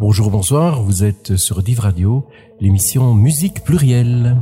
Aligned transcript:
Bonjour, 0.00 0.30
bonsoir, 0.30 0.80
vous 0.82 1.04
êtes 1.04 1.36
sur 1.36 1.62
Div 1.62 1.80
Radio, 1.80 2.24
l'émission 2.58 3.12
Musique 3.12 3.62
plurielle. 3.64 4.34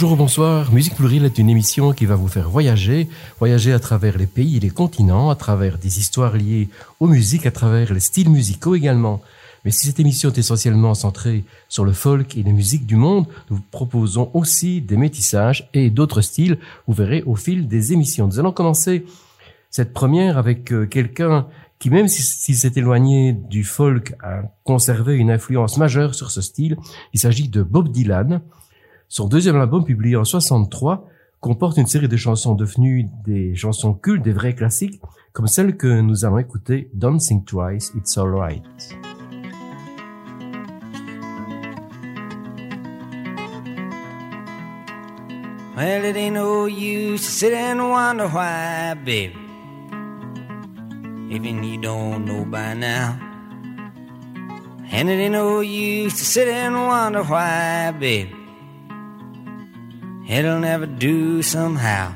Bonjour, 0.00 0.16
bonsoir. 0.16 0.72
Musique 0.72 0.94
plurielle 0.94 1.26
est 1.26 1.36
une 1.36 1.50
émission 1.50 1.92
qui 1.92 2.06
va 2.06 2.14
vous 2.14 2.26
faire 2.26 2.48
voyager, 2.48 3.06
voyager 3.38 3.74
à 3.74 3.78
travers 3.78 4.16
les 4.16 4.26
pays 4.26 4.56
et 4.56 4.60
les 4.60 4.70
continents, 4.70 5.28
à 5.28 5.34
travers 5.34 5.76
des 5.76 5.98
histoires 5.98 6.38
liées 6.38 6.70
aux 7.00 7.06
musiques, 7.06 7.44
à 7.44 7.50
travers 7.50 7.92
les 7.92 8.00
styles 8.00 8.30
musicaux 8.30 8.74
également. 8.74 9.20
Mais 9.62 9.70
si 9.70 9.88
cette 9.88 10.00
émission 10.00 10.30
est 10.30 10.38
essentiellement 10.38 10.94
centrée 10.94 11.44
sur 11.68 11.84
le 11.84 11.92
folk 11.92 12.34
et 12.38 12.42
les 12.42 12.54
musiques 12.54 12.86
du 12.86 12.96
monde, 12.96 13.26
nous 13.50 13.60
proposons 13.70 14.30
aussi 14.32 14.80
des 14.80 14.96
métissages 14.96 15.68
et 15.74 15.90
d'autres 15.90 16.22
styles, 16.22 16.56
vous 16.86 16.94
verrez 16.94 17.22
au 17.26 17.36
fil 17.36 17.68
des 17.68 17.92
émissions. 17.92 18.26
Nous 18.26 18.38
allons 18.38 18.52
commencer 18.52 19.04
cette 19.68 19.92
première 19.92 20.38
avec 20.38 20.72
euh, 20.72 20.86
quelqu'un 20.86 21.46
qui, 21.78 21.90
même 21.90 22.08
s'il 22.08 22.56
s'est 22.56 22.72
éloigné 22.74 23.34
du 23.34 23.64
folk, 23.64 24.14
a 24.22 24.44
conservé 24.64 25.16
une 25.16 25.30
influence 25.30 25.76
majeure 25.76 26.14
sur 26.14 26.30
ce 26.30 26.40
style. 26.40 26.78
Il 27.12 27.20
s'agit 27.20 27.50
de 27.50 27.62
Bob 27.62 27.90
Dylan. 27.90 28.40
Son 29.12 29.26
deuxième 29.26 29.56
album, 29.56 29.82
publié 29.82 30.14
en 30.14 30.22
63, 30.22 31.04
comporte 31.40 31.78
une 31.78 31.88
série 31.88 32.06
de 32.06 32.16
chansons 32.16 32.54
devenues 32.54 33.08
des 33.26 33.56
chansons 33.56 33.92
cultes, 33.92 34.22
des 34.22 34.32
vrais 34.32 34.54
classiques, 34.54 35.02
comme 35.32 35.48
celle 35.48 35.76
que 35.76 36.00
nous 36.00 36.24
allons 36.24 36.38
écouter, 36.38 36.88
Don't 36.94 37.18
Think 37.18 37.44
Twice, 37.44 37.90
It's 37.96 38.16
Alright. 38.16 38.62
Well, 45.76 46.04
it 46.04 46.16
ain't 46.16 46.34
no 46.34 46.68
use 46.68 47.20
to 47.20 47.32
sit 47.32 47.52
and 47.52 47.80
wonder. 47.80 48.30
Even 51.28 51.64
you 51.64 51.80
don't 51.80 52.24
know 52.26 52.44
by 52.44 52.74
now. 52.74 53.18
And 54.92 55.08
it 55.08 55.18
ain't 55.18 55.32
no 55.32 55.62
use 55.62 56.14
to 56.14 56.24
sit 56.24 56.46
and 56.46 56.76
wonder 56.76 57.24
why. 57.24 58.36
It'll 60.28 60.60
never 60.60 60.86
do 60.86 61.42
somehow. 61.42 62.12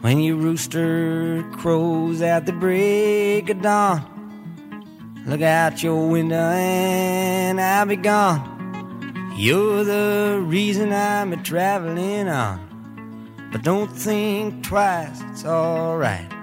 When 0.00 0.20
your 0.20 0.36
rooster 0.36 1.42
crows 1.52 2.22
at 2.22 2.46
the 2.46 2.52
break 2.52 3.48
of 3.50 3.62
dawn, 3.62 5.24
look 5.26 5.42
out 5.42 5.82
your 5.82 6.08
window 6.08 6.36
and 6.36 7.60
I'll 7.60 7.86
be 7.86 7.96
gone. 7.96 9.34
You're 9.36 9.84
the 9.84 10.42
reason 10.44 10.92
I'm 10.92 11.32
a 11.32 11.36
traveling 11.36 12.28
on. 12.28 13.48
But 13.52 13.62
don't 13.62 13.90
think 13.90 14.64
twice, 14.64 15.20
it's 15.30 15.44
alright. 15.44 16.35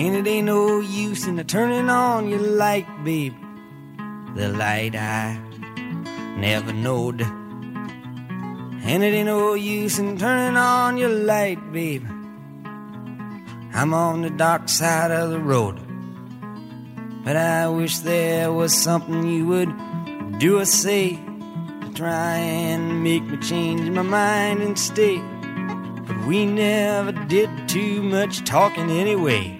And 0.00 0.16
it 0.16 0.26
ain't 0.26 0.46
no 0.46 0.80
use 0.80 1.26
in 1.26 1.36
turning 1.44 1.90
on 1.90 2.30
your 2.30 2.40
light, 2.40 2.86
babe. 3.04 3.34
The 4.34 4.48
light 4.48 4.96
I 4.96 5.38
never 6.38 6.72
knowed. 6.72 7.20
And 7.20 9.04
it 9.04 9.12
ain't 9.12 9.26
no 9.26 9.52
use 9.52 9.98
in 9.98 10.16
turning 10.16 10.56
on 10.56 10.96
your 10.96 11.10
light, 11.10 11.60
babe. 11.70 12.06
I'm 13.74 13.92
on 13.92 14.22
the 14.22 14.30
dark 14.30 14.70
side 14.70 15.10
of 15.10 15.28
the 15.32 15.38
road. 15.38 15.78
But 17.22 17.36
I 17.36 17.68
wish 17.68 17.98
there 17.98 18.54
was 18.54 18.72
something 18.72 19.26
you 19.26 19.46
would 19.48 20.38
do 20.38 20.60
or 20.60 20.64
say 20.64 21.16
to 21.82 21.92
try 21.94 22.36
and 22.36 23.04
make 23.04 23.24
me 23.24 23.36
change 23.36 23.90
my 23.90 24.00
mind 24.00 24.62
and 24.62 24.78
stay. 24.78 25.18
But 26.06 26.26
we 26.26 26.46
never 26.46 27.12
did 27.12 27.50
too 27.68 28.02
much 28.02 28.46
talking 28.46 28.90
anyway. 28.90 29.59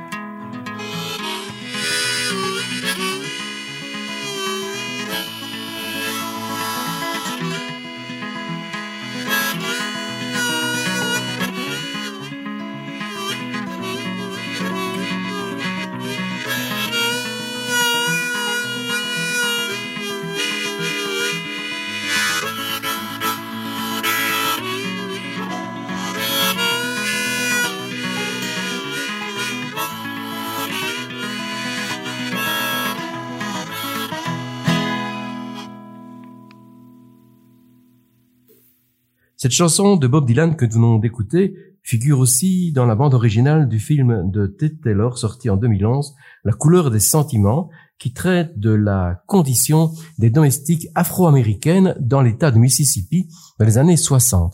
Cette 39.41 39.53
chanson 39.53 39.95
de 39.95 40.05
Bob 40.05 40.27
Dylan 40.27 40.55
que 40.55 40.65
nous 40.65 40.73
venons 40.73 40.99
d'écouter 40.99 41.55
figure 41.81 42.19
aussi 42.19 42.71
dans 42.73 42.85
la 42.85 42.93
bande 42.93 43.15
originale 43.15 43.67
du 43.67 43.79
film 43.79 44.29
de 44.29 44.45
Ted 44.45 44.75
Taylor 44.83 45.17
sorti 45.17 45.49
en 45.49 45.57
2011, 45.57 46.13
La 46.43 46.53
couleur 46.53 46.91
des 46.91 46.99
sentiments, 46.99 47.71
qui 47.97 48.13
traite 48.13 48.59
de 48.59 48.69
la 48.69 49.23
condition 49.25 49.89
des 50.19 50.29
domestiques 50.29 50.89
afro-américaines 50.93 51.95
dans 51.99 52.21
l'état 52.21 52.51
de 52.51 52.59
Mississippi 52.59 53.29
dans 53.57 53.65
les 53.65 53.79
années 53.79 53.97
60. 53.97 54.53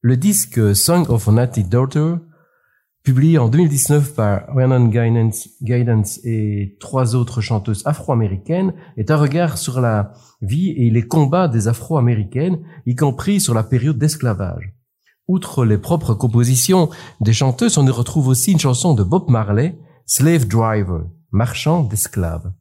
Le 0.00 0.16
disque 0.16 0.74
Song 0.74 1.08
of 1.08 1.28
a 1.28 1.30
Natty 1.30 1.62
Daughter 1.62 2.16
publié 3.04 3.36
en 3.36 3.48
2019 3.48 4.14
par 4.14 4.46
Rhiannon 4.48 4.88
Guidance, 4.88 5.50
Guidance 5.62 6.20
et 6.24 6.78
trois 6.80 7.14
autres 7.14 7.42
chanteuses 7.42 7.82
afro-américaines, 7.84 8.72
est 8.96 9.10
un 9.10 9.16
regard 9.16 9.58
sur 9.58 9.82
la 9.82 10.12
vie 10.40 10.70
et 10.70 10.88
les 10.88 11.06
combats 11.06 11.46
des 11.46 11.68
afro-américaines, 11.68 12.60
y 12.86 12.96
compris 12.96 13.40
sur 13.40 13.52
la 13.52 13.62
période 13.62 13.98
d'esclavage. 13.98 14.74
Outre 15.28 15.66
les 15.66 15.76
propres 15.76 16.14
compositions 16.14 16.88
des 17.20 17.34
chanteuses, 17.34 17.76
on 17.76 17.86
y 17.86 17.90
retrouve 17.90 18.28
aussi 18.28 18.52
une 18.52 18.58
chanson 18.58 18.94
de 18.94 19.02
Bob 19.02 19.28
Marley, 19.28 19.78
Slave 20.06 20.48
Driver, 20.48 21.04
marchand 21.30 21.82
d'esclaves. 21.82 22.52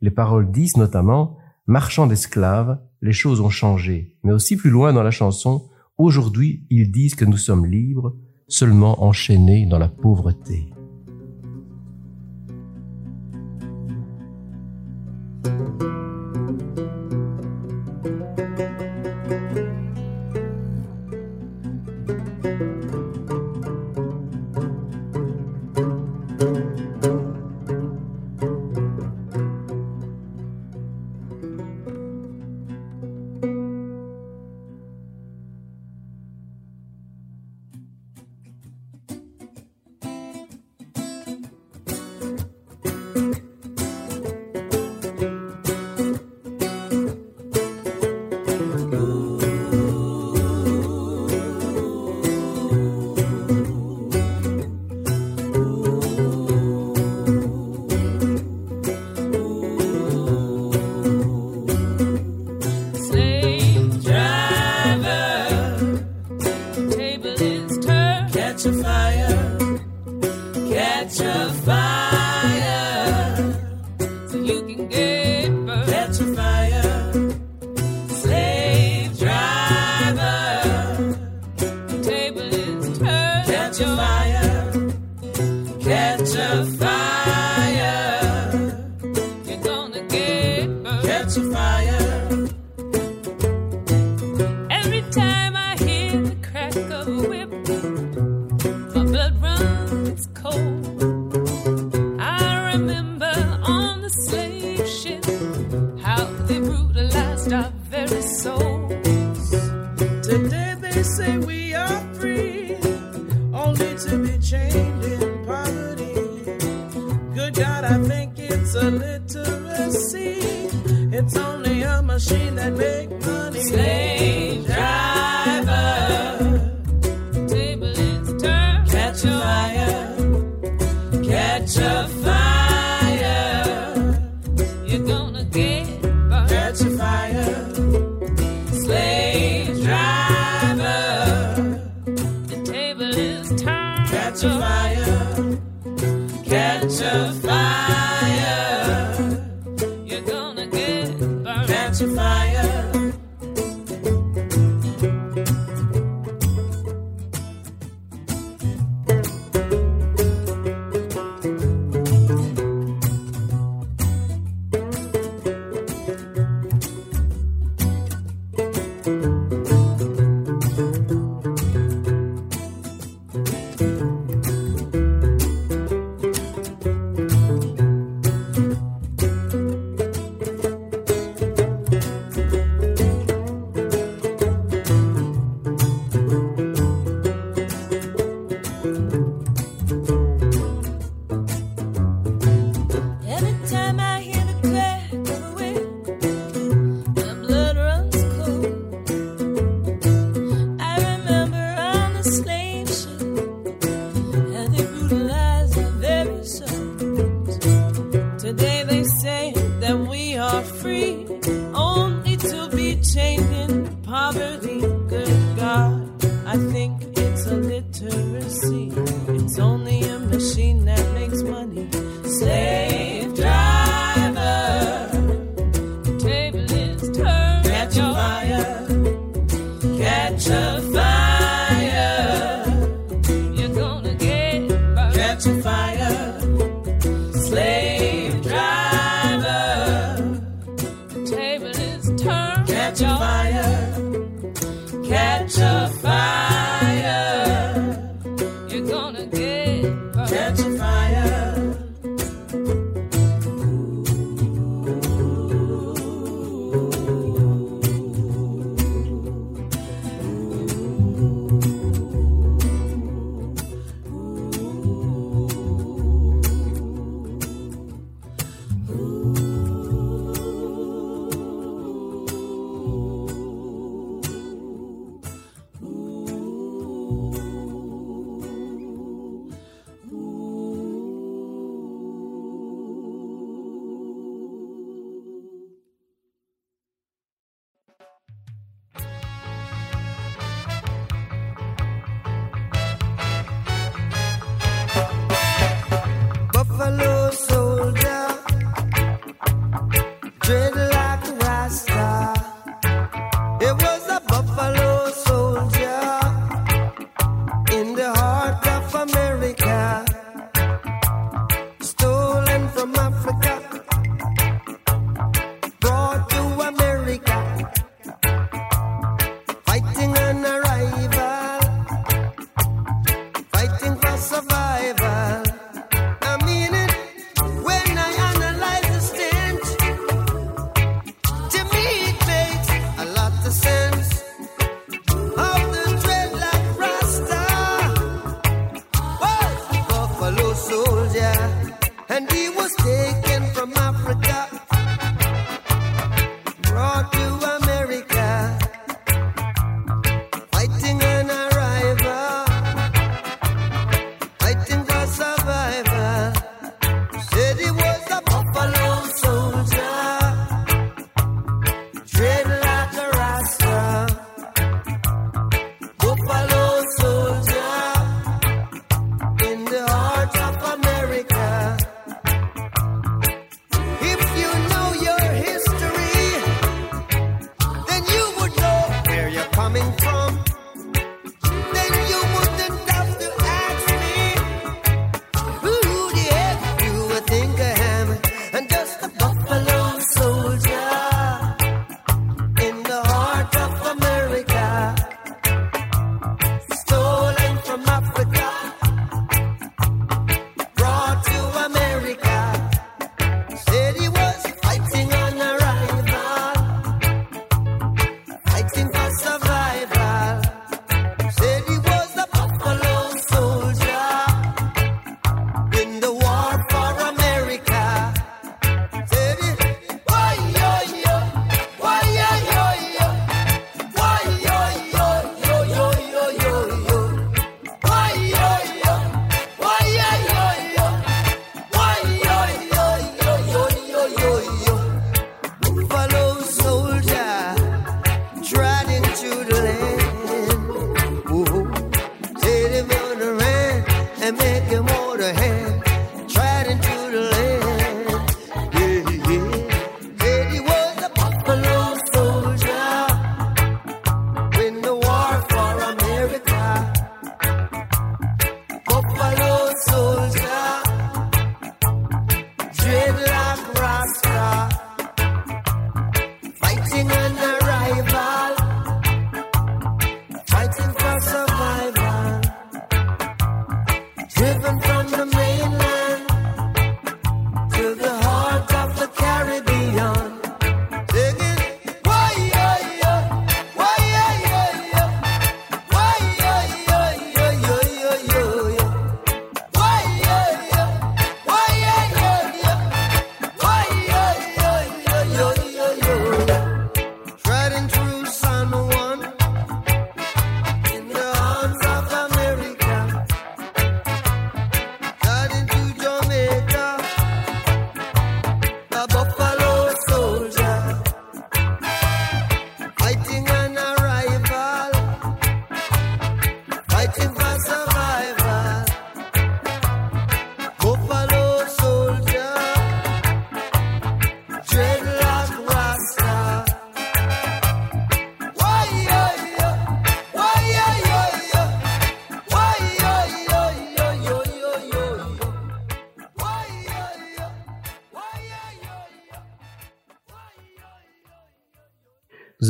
Les 0.00 0.12
paroles 0.12 0.50
disent 0.52 0.76
notamment 0.76 1.36
Marchand 1.66 2.06
d'esclaves, 2.06 2.78
les 3.02 3.12
choses 3.12 3.40
ont 3.40 3.50
changé. 3.50 4.16
Mais 4.22 4.32
aussi 4.32 4.56
plus 4.56 4.70
loin 4.70 4.92
dans 4.92 5.02
la 5.02 5.10
chanson, 5.10 5.68
Aujourd'hui, 5.98 6.64
ils 6.70 6.92
disent 6.92 7.16
que 7.16 7.24
nous 7.24 7.36
sommes 7.36 7.66
libres, 7.66 8.14
seulement 8.48 9.04
enchaînés 9.04 9.66
dans 9.66 9.78
la 9.78 9.88
pauvreté. 9.88 10.66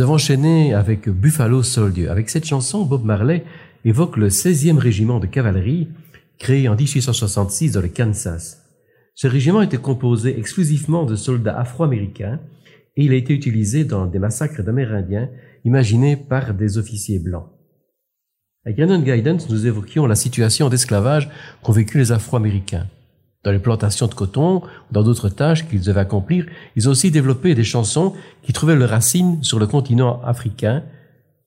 Avons 0.09 0.14
enchaîné 0.14 0.73
avec 0.73 1.07
Buffalo 1.11 1.62
Soldier. 1.62 2.09
Avec 2.09 2.31
cette 2.31 2.47
chanson, 2.47 2.87
Bob 2.87 3.05
Marley 3.05 3.44
évoque 3.85 4.16
le 4.16 4.29
16e 4.29 4.79
régiment 4.79 5.18
de 5.18 5.27
cavalerie 5.27 5.88
créé 6.38 6.66
en 6.66 6.77
1866 6.77 7.73
dans 7.73 7.83
le 7.83 7.88
Kansas. 7.88 8.64
Ce 9.14 9.27
régiment 9.27 9.61
était 9.61 9.77
composé 9.77 10.38
exclusivement 10.38 11.05
de 11.05 11.14
soldats 11.14 11.59
afro-américains 11.59 12.40
et 12.97 13.05
il 13.05 13.12
a 13.12 13.16
été 13.16 13.35
utilisé 13.35 13.85
dans 13.85 14.07
des 14.07 14.18
massacres 14.18 14.62
d'Amérindiens 14.62 15.29
imaginés 15.66 16.16
par 16.16 16.55
des 16.55 16.79
officiers 16.79 17.18
blancs. 17.18 17.51
À 18.64 18.73
Grannon 18.73 19.03
Guidance, 19.03 19.51
nous 19.51 19.66
évoquions 19.66 20.07
la 20.07 20.14
situation 20.14 20.71
d'esclavage 20.71 21.29
qu'ont 21.62 21.73
vécu 21.73 21.99
les 21.99 22.12
Afro-Américains. 22.12 22.87
Dans 23.44 23.53
les 23.53 23.61
plantations 23.61 24.09
de 24.09 24.14
coton 24.14 24.62
dans 24.90 25.03
d'autres 25.03 25.29
tâches 25.29 25.68
qu'ils 25.68 25.81
devaient 25.81 26.01
accomplir, 26.01 26.46
ils 26.74 26.88
ont 26.88 26.92
aussi 26.92 27.11
développé 27.11 27.55
des 27.55 27.64
chansons 27.64 28.14
qui 28.42 28.53
trouvaient 28.53 28.74
leurs 28.74 28.90
racines 28.90 29.42
sur 29.42 29.59
le 29.61 29.66
continent 29.66 30.20
africain, 30.24 30.83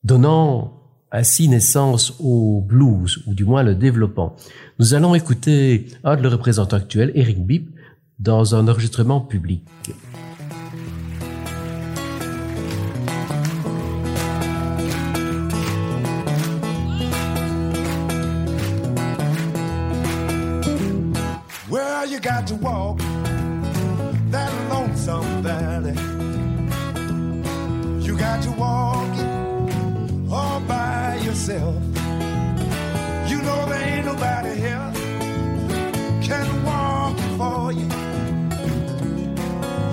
donnant 0.03 0.73
ainsi 1.11 1.49
naissance 1.49 2.15
au 2.19 2.61
blues, 2.65 3.21
ou 3.27 3.33
du 3.33 3.43
moins 3.43 3.63
le 3.63 3.75
développant. 3.75 4.35
Nous 4.79 4.93
allons 4.93 5.15
écouter 5.15 5.87
un 6.05 6.15
de 6.15 6.23
leurs 6.23 6.31
représentants 6.31 6.77
actuels, 6.77 7.11
Eric 7.15 7.45
Bibb, 7.45 7.67
dans 8.19 8.55
un 8.55 8.67
enregistrement 8.69 9.19
public. 9.19 9.63
Walk 22.61 22.99
that 24.29 24.51
lonesome 24.69 25.41
valley. 25.41 25.95
You 28.05 28.17
got 28.17 28.43
to 28.43 28.51
walk 28.51 29.17
it 29.17 30.31
all 30.31 30.59
by 30.61 31.19
yourself. 31.23 31.75
You 33.29 33.41
know 33.41 33.65
there 33.65 33.83
ain't 33.89 34.05
nobody 34.05 34.55
here 34.55 34.91
can 36.21 36.63
walk 36.63 37.17
it 37.17 37.31
for 37.39 37.71
you. 37.71 37.87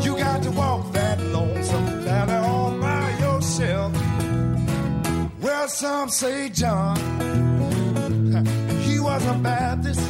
You 0.05 0.19
got 0.19 0.43
to 0.43 0.51
walk 0.51 0.93
that 0.93 1.21
lonesome 1.21 1.87
valley 2.05 2.35
all 2.35 2.79
by 2.79 3.11
yourself. 3.19 3.93
Well, 5.41 5.69
some 5.69 6.11
say 6.11 6.51
John, 6.51 6.97
he 8.83 9.01
was 9.01 9.25
a 9.27 9.35
Baptist. 9.35 10.08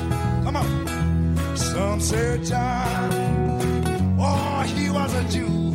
Some 2.00 2.44
John, 2.44 3.12
oh, 4.20 4.62
he 4.72 4.88
was 4.88 5.14
a 5.14 5.24
Jew. 5.24 5.72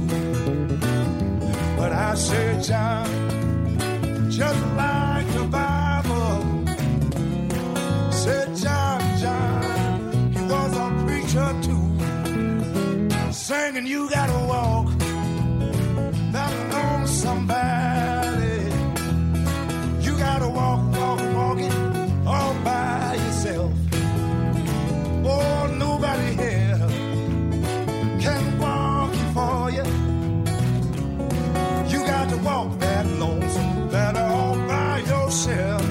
But 1.77 1.91
I 1.91 2.15
say 2.15 2.62
John, 2.62 4.31
just 4.31 4.65
like 4.77 5.27
the 5.33 5.43
Bible. 5.51 6.63
Said 8.12 8.55
John, 8.55 9.01
John, 9.19 10.31
he 10.31 10.41
was 10.43 10.77
a 10.77 10.89
preacher 11.05 11.55
too. 11.62 13.33
Singing, 13.33 13.86
you 13.86 14.09
gotta 14.09 14.47
walk 14.47 14.92
nobody 26.04 26.34
here 26.34 26.78
can 28.20 28.60
walk 28.60 29.13
it 29.13 29.34
for 29.34 29.72
you. 29.72 29.84
You 31.92 32.06
got 32.06 32.30
to 32.30 32.38
walk 32.38 32.78
that 32.80 33.06
lonesome 33.06 33.89
valley 33.89 34.20
all 34.20 34.56
by 34.68 35.00
yourself. 35.00 35.83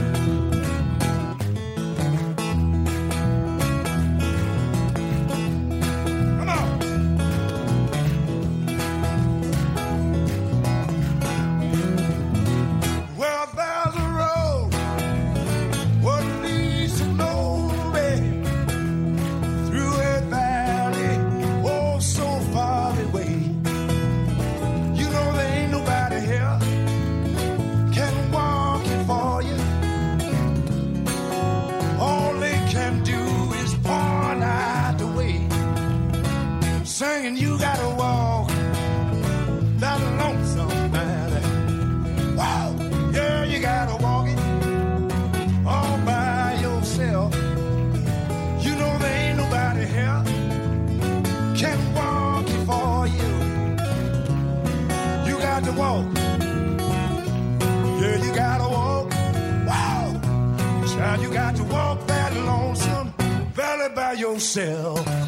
Yourself. 64.32 65.21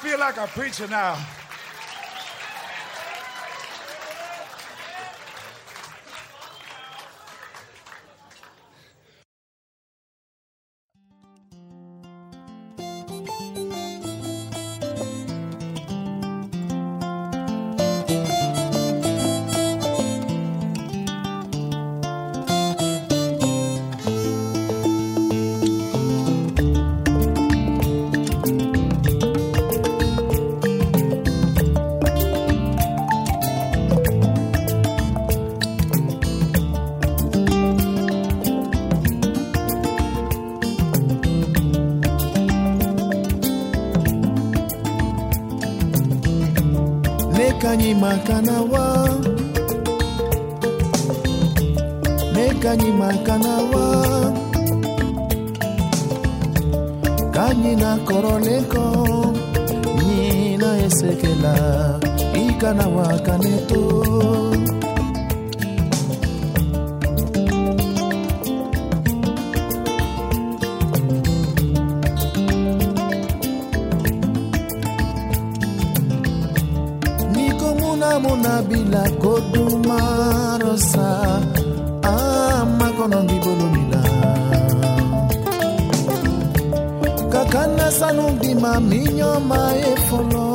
Feel 0.00 0.18
like 0.18 0.38
a 0.38 0.46
preacher 0.46 0.86
now. 0.88 1.14
Makanawa 48.00 48.86
mekanyi 52.34 52.90
makanawa 52.92 53.86
kanyi 57.34 57.72
na 57.76 57.96
koroneko 58.08 58.84
nyi 59.98 60.56
na 60.62 60.70
esekela 60.86 61.54
ikanawa 62.44 63.08
kaneto 63.26 63.82
minyoma 88.80 89.60
efolo 89.92 90.46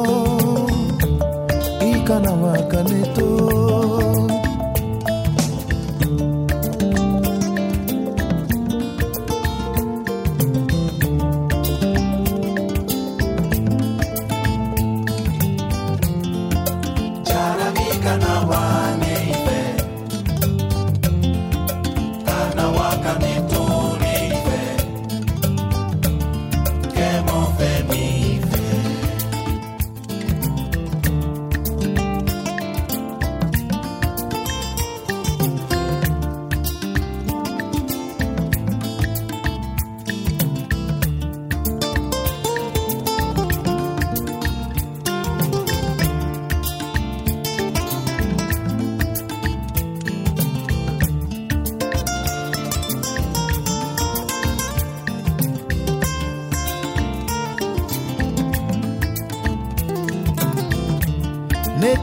ikana 1.91 2.31
wakaneto 2.31 3.29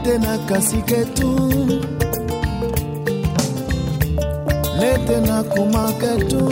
nete 0.03 0.17
na 0.17 0.37
kasiketu 0.37 1.29
nete 4.79 5.21
na 5.27 5.43
kumaketu 5.43 6.43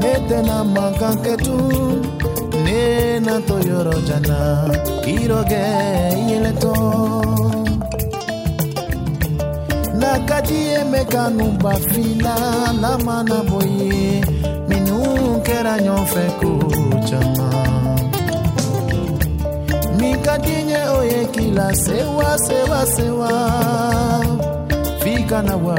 nete 0.00 0.42
na 0.42 0.64
makanketu 0.64 1.58
ne 2.64 3.20
na 3.20 3.40
toyoro 3.40 4.00
jana 4.08 4.38
iroge 5.06 5.64
yeleto 6.28 6.74
nakadi 10.00 10.60
emekanu 10.80 11.44
bafila 11.62 12.36
lama 12.80 13.22
na 13.28 13.38
boye 13.48 14.24
minu 14.68 14.98
kɛra 15.46 15.74
ɲɔgɔn 15.84 16.28
caman 17.08 17.63
min 20.24 20.30
ka 20.30 20.36
di 20.44 20.56
n 20.64 20.68
ye 20.72 20.82
o 20.96 21.00
ye 21.04 21.20
k'i 21.32 21.46
la 21.56 21.68
sewa 21.84 22.30
sewa. 22.46 22.80
Sewa 22.96 23.32
f'i 25.00 25.14
kana 25.28 25.56
wa 25.56 25.76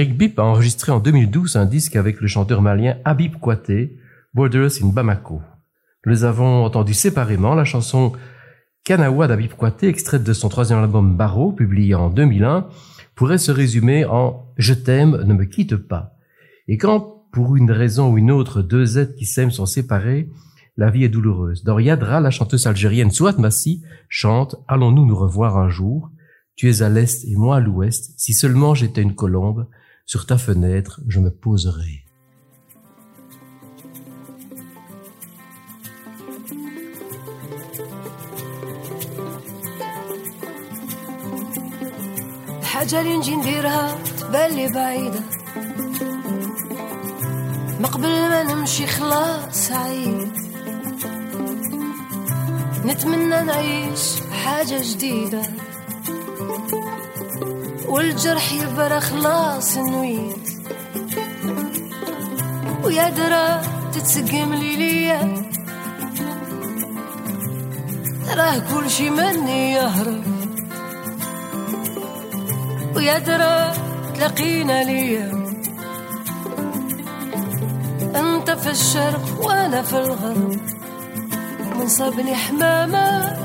Eric 0.00 0.16
Bip 0.16 0.38
a 0.38 0.44
enregistré 0.44 0.92
en 0.92 0.98
2012 0.98 1.56
un 1.56 1.66
disque 1.66 1.94
avec 1.94 2.22
le 2.22 2.26
chanteur 2.26 2.62
malien 2.62 2.96
Habib 3.04 3.36
Kouaté, 3.36 3.98
Borders 4.32 4.70
in 4.82 4.86
Bamako. 4.86 5.42
Nous 6.06 6.12
les 6.12 6.24
avons 6.24 6.64
entendus 6.64 6.94
séparément 6.94 7.54
la 7.54 7.66
chanson 7.66 8.12
Kanawa 8.82 9.26
d'Habib 9.26 9.52
Kouaté, 9.52 9.88
extraite 9.88 10.24
de 10.24 10.32
son 10.32 10.48
troisième 10.48 10.78
album 10.78 11.18
Barreau, 11.18 11.52
publié 11.52 11.94
en 11.94 12.08
2001, 12.08 12.68
pourrait 13.14 13.36
se 13.36 13.52
résumer 13.52 14.06
en 14.06 14.46
Je 14.56 14.72
t'aime, 14.72 15.22
ne 15.22 15.34
me 15.34 15.44
quitte 15.44 15.76
pas. 15.76 16.14
Et 16.66 16.78
quand, 16.78 17.26
pour 17.30 17.56
une 17.56 17.70
raison 17.70 18.10
ou 18.10 18.16
une 18.16 18.30
autre, 18.30 18.62
deux 18.62 18.96
êtres 18.96 19.16
qui 19.16 19.26
s'aiment 19.26 19.50
sont 19.50 19.66
séparés, 19.66 20.30
la 20.78 20.88
vie 20.88 21.04
est 21.04 21.10
douloureuse. 21.10 21.62
Dans 21.62 21.78
Yadra, 21.78 22.20
la 22.20 22.30
chanteuse 22.30 22.66
algérienne 22.66 23.10
Souat 23.10 23.36
Massi 23.36 23.82
chante 24.08 24.56
Allons-nous 24.66 25.04
nous 25.04 25.16
revoir 25.16 25.58
un 25.58 25.68
jour? 25.68 26.08
Tu 26.56 26.70
es 26.70 26.80
à 26.80 26.88
l'est 26.88 27.22
et 27.26 27.36
moi 27.36 27.56
à 27.56 27.60
l'ouest. 27.60 28.14
Si 28.16 28.32
seulement 28.32 28.74
j'étais 28.74 29.02
une 29.02 29.14
colombe, 29.14 29.66
sur 30.12 30.26
ta 30.26 30.38
fenêtre, 30.38 31.00
je 31.06 31.20
me 31.20 31.30
poserais. 31.30 31.98
الحاجة 42.60 43.00
اللي 43.00 43.16
نجي 43.16 43.36
نديرها 43.36 43.98
تبان 44.20 44.50
لي 44.50 44.68
بعيدة. 44.72 45.20
ما 47.80 47.88
قبل 47.88 48.08
ما 48.08 48.42
نمشي 48.42 48.86
خلاص 48.86 49.72
عيد. 49.72 50.32
نتمنى 52.84 53.42
نعيش 53.42 54.20
حاجة 54.44 54.80
جديدة. 54.82 55.69
والجرح 57.90 58.52
يبرى 58.52 59.00
خلاص 59.00 59.76
نويت 59.76 60.48
ويا 62.84 63.08
درا 63.08 63.62
تتسقم 63.92 64.54
لي 64.54 64.76
ليا. 64.76 65.42
راه 68.36 68.58
كل 68.58 68.90
شي 68.90 69.10
مني 69.10 69.72
يهرب. 69.72 70.24
ويا 72.96 73.18
درا 73.18 73.72
تلاقينا 74.14 74.84
ليا. 74.84 75.28
انت 78.16 78.50
في 78.50 78.70
الشرق 78.70 79.24
وأنا 79.46 79.82
في 79.82 79.98
الغرب. 79.98 80.60
منصبني 81.76 82.34
حمامة 82.34 83.36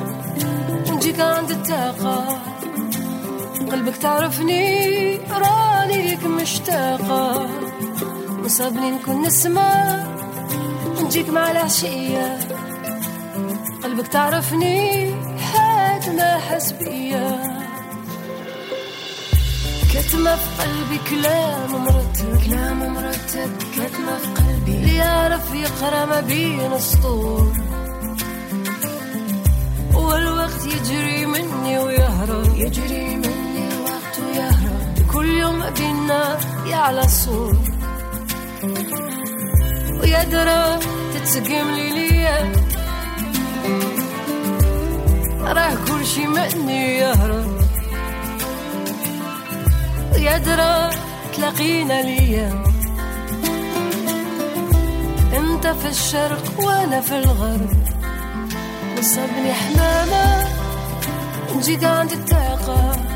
ونجيك 0.89 1.19
عند 1.19 1.51
الطاقة 1.51 2.44
قلبك 3.71 3.97
تعرفني 3.97 5.17
راني 5.17 6.01
ليك 6.01 6.23
مشتاقة 6.23 7.47
منصبني 8.29 8.91
نكون 8.91 9.21
نسمع 9.21 10.03
ونجيك 10.97 11.29
مع 11.29 11.51
العشية. 11.51 12.39
قلبك 13.83 14.07
تعرفني 14.07 15.11
حاد 15.39 16.15
ما 16.15 16.37
حس 16.37 16.71
بيا. 16.71 17.55
كتمة 19.93 20.35
في 20.35 20.61
قلبي 20.61 20.99
كلام 21.09 21.83
مرتب. 21.83 22.39
كلام 22.45 22.93
مرتب. 22.93 23.49
كتمة 23.75 24.17
في 24.17 24.41
قلبي. 24.41 24.71
اللي 24.71 24.95
يعرف 24.95 25.53
يقرأ 25.53 26.05
ما 26.05 26.19
بين 26.21 26.73
السطور. 26.73 27.53
والوقت 29.93 30.65
يجري 30.65 31.25
مني 31.25 31.79
ويهرب. 31.79 32.55
يجري 32.57 33.15
مني 33.15 33.24
بينا 35.51 36.37
يعلى 36.65 37.01
الصور 37.01 37.55
ويا 39.99 40.23
درا 40.23 40.79
تتسقم 41.13 41.67
لي 41.75 41.89
ليا. 41.91 42.51
راه 45.41 45.75
كل 45.87 46.05
شي 46.05 46.27
مني 46.27 46.97
يهرب. 46.97 47.61
يا 50.17 50.37
درا 50.37 50.89
تلاقينا 51.33 52.01
ليا. 52.01 52.63
انت 55.37 55.67
في 55.67 55.87
الشرق 55.87 56.43
وأنا 56.59 57.01
في 57.01 57.17
الغرب. 57.17 57.69
وصبني 58.97 59.53
حمامة 59.53 60.47
نجيك 61.55 61.83
عند 61.83 62.11
الطاقة 62.11 62.91
قلبك 62.91 63.14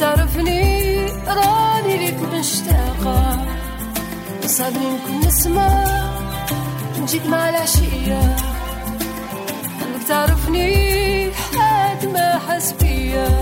تعرفني 0.00 1.06
راني 1.26 1.96
ليك 1.96 2.20
مشتاقة. 2.34 3.46
وصبني 4.44 4.90
نكون 4.94 5.20
نسمع 5.26 5.84
نجيك 7.00 7.26
مع 7.26 7.48
العشية. 7.48 8.36
قلبك 9.80 10.08
تعرفني 10.08 11.30
حد 11.34 12.06
ما 12.06 12.38
حس 12.48 12.72
بيا 12.72 13.40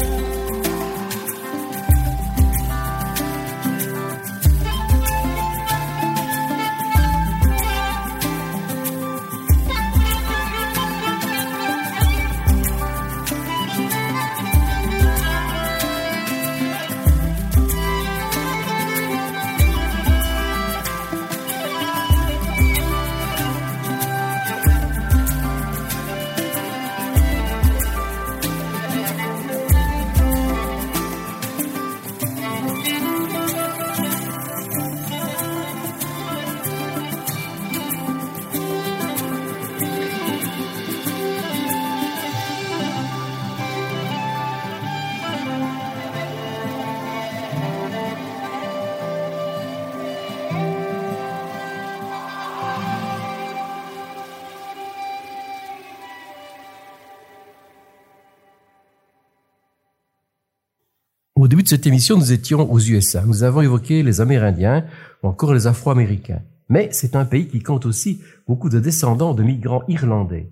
cette 61.69 61.87
émission, 61.87 62.17
nous 62.17 62.33
étions 62.33 62.73
aux 62.73 62.81
USA. 62.81 63.25
Nous 63.27 63.43
avons 63.43 63.61
évoqué 63.61 64.03
les 64.03 64.23
Amérindiens 64.23 64.87
ou 65.23 65.29
encore 65.29 65.53
les 65.53 65.67
Afro-Américains. 65.67 66.41
Mais 66.71 66.89
c'est 66.93 67.15
un 67.15 67.27
pays 67.27 67.47
qui 67.47 67.63
compte 67.63 67.85
aussi 67.85 68.23
beaucoup 68.47 68.71
de 68.71 68.81
descendants 68.81 69.35
de 69.35 69.43
migrants 69.43 69.83
irlandais. 69.87 70.51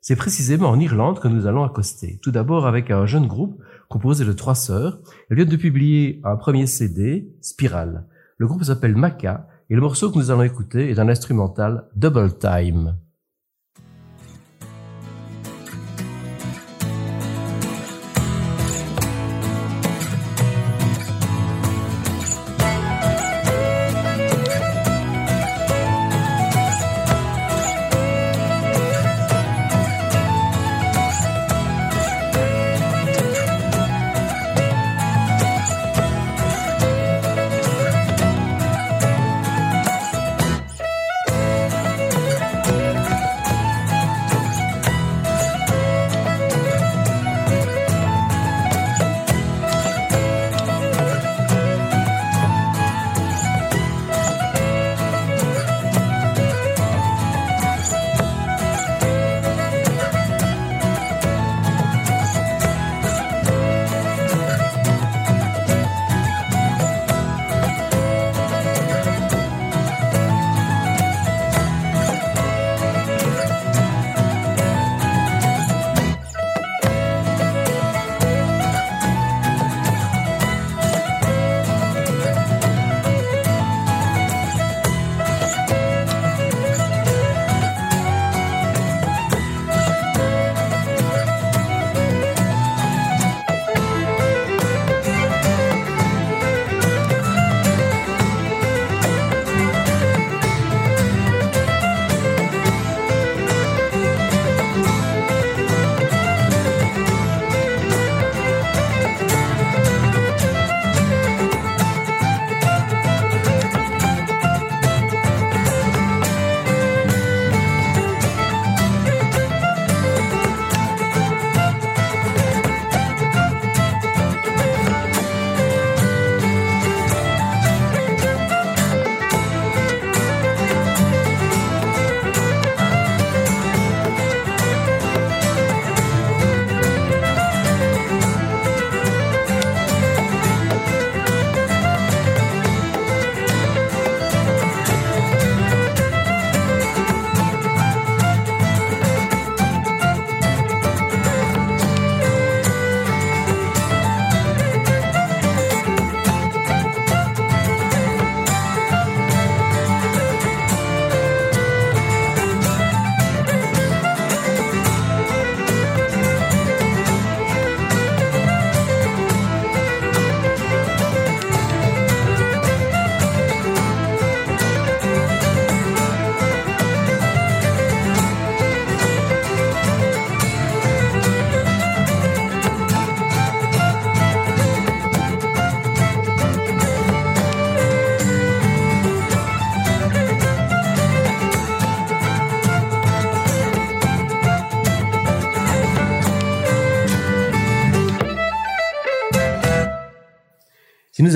C'est 0.00 0.16
précisément 0.16 0.70
en 0.70 0.80
Irlande 0.80 1.20
que 1.20 1.28
nous 1.28 1.46
allons 1.46 1.62
accoster. 1.62 2.18
Tout 2.20 2.32
d'abord 2.32 2.66
avec 2.66 2.90
un 2.90 3.06
jeune 3.06 3.28
groupe 3.28 3.62
composé 3.88 4.24
de 4.24 4.32
trois 4.32 4.56
sœurs. 4.56 4.98
Elles 5.30 5.36
viennent 5.36 5.48
de 5.48 5.54
publier 5.54 6.20
un 6.24 6.34
premier 6.34 6.66
CD, 6.66 7.32
Spiral. 7.42 8.04
Le 8.36 8.48
groupe 8.48 8.64
s'appelle 8.64 8.96
Maca 8.96 9.46
et 9.70 9.76
le 9.76 9.80
morceau 9.80 10.10
que 10.10 10.18
nous 10.18 10.32
allons 10.32 10.42
écouter 10.42 10.90
est 10.90 10.98
un 10.98 11.08
instrumental 11.08 11.84
Double 11.94 12.38
Time. 12.38 12.96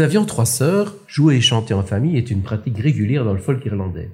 Nous 0.01 0.07
avions 0.07 0.25
trois 0.25 0.47
sœurs, 0.47 0.97
jouer 1.07 1.37
et 1.37 1.41
chanter 1.43 1.75
en 1.75 1.83
famille 1.83 2.17
est 2.17 2.31
une 2.31 2.41
pratique 2.41 2.79
régulière 2.79 3.23
dans 3.23 3.35
le 3.35 3.39
folk 3.39 3.63
irlandais. 3.67 4.09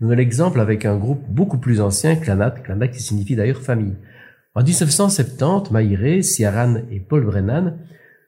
Nous 0.00 0.08
avons 0.08 0.16
l'exemple 0.16 0.58
avec 0.58 0.84
un 0.84 0.96
groupe 0.96 1.22
beaucoup 1.28 1.58
plus 1.58 1.80
ancien, 1.80 2.16
Clanat, 2.16 2.50
Clanat 2.50 2.88
qui 2.88 3.00
signifie 3.00 3.36
d'ailleurs 3.36 3.62
famille. 3.62 3.94
En 4.56 4.64
1970, 4.64 5.70
Maïré, 5.70 6.22
Ciaran 6.22 6.78
et 6.90 6.98
Paul 6.98 7.24
Brennan 7.24 7.78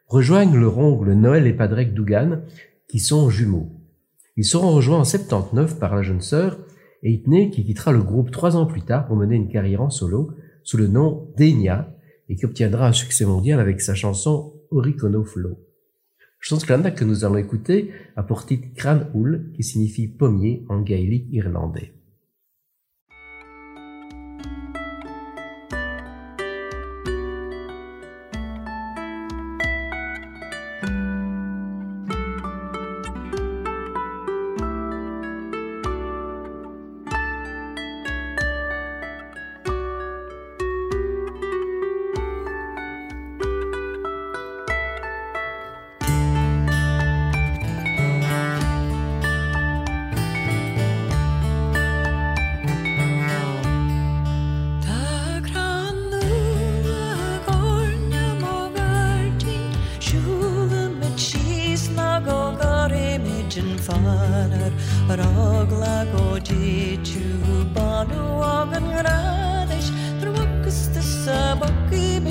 rejoignent 0.07 0.57
leur 0.57 0.78
oncle 0.78 1.11
Noël 1.14 1.49
et 1.49 1.53
Padraig 1.53 1.95
Dougan, 1.95 2.42
qui 2.86 3.01
sont 3.01 3.28
jumeaux. 3.28 3.72
Ils 4.36 4.45
seront 4.45 4.70
rejoints 4.70 5.01
en 5.01 5.05
79 5.05 5.80
par 5.80 5.97
la 5.97 6.03
jeune 6.03 6.20
sœur 6.20 6.61
Eitne, 7.03 7.51
qui 7.51 7.64
quittera 7.64 7.90
le 7.90 8.05
groupe 8.05 8.30
trois 8.30 8.55
ans 8.57 8.66
plus 8.66 8.82
tard 8.82 9.09
pour 9.09 9.16
mener 9.16 9.34
une 9.34 9.51
carrière 9.51 9.82
en 9.82 9.90
solo 9.90 10.30
sous 10.62 10.76
le 10.76 10.86
nom 10.86 11.26
d'Enya 11.36 11.92
et 12.28 12.36
qui 12.36 12.45
obtiendra 12.45 12.86
un 12.86 12.92
succès 12.92 13.24
mondial 13.24 13.59
avec 13.59 13.80
sa 13.80 13.97
chanson 13.97 14.53
Oricono 14.70 15.24
Flow. 15.24 15.59
Chanson 16.47 16.66
que 16.95 17.05
nous 17.05 17.24
allons 17.24 17.38
écouter 17.38 17.90
a 18.16 18.22
pour 18.22 18.45
titre 18.45 18.68
qui 19.55 19.62
signifie 19.62 20.09
pommier 20.09 20.66
en 20.68 20.82
gaélique 20.82 21.28
irlandais. 21.32 21.95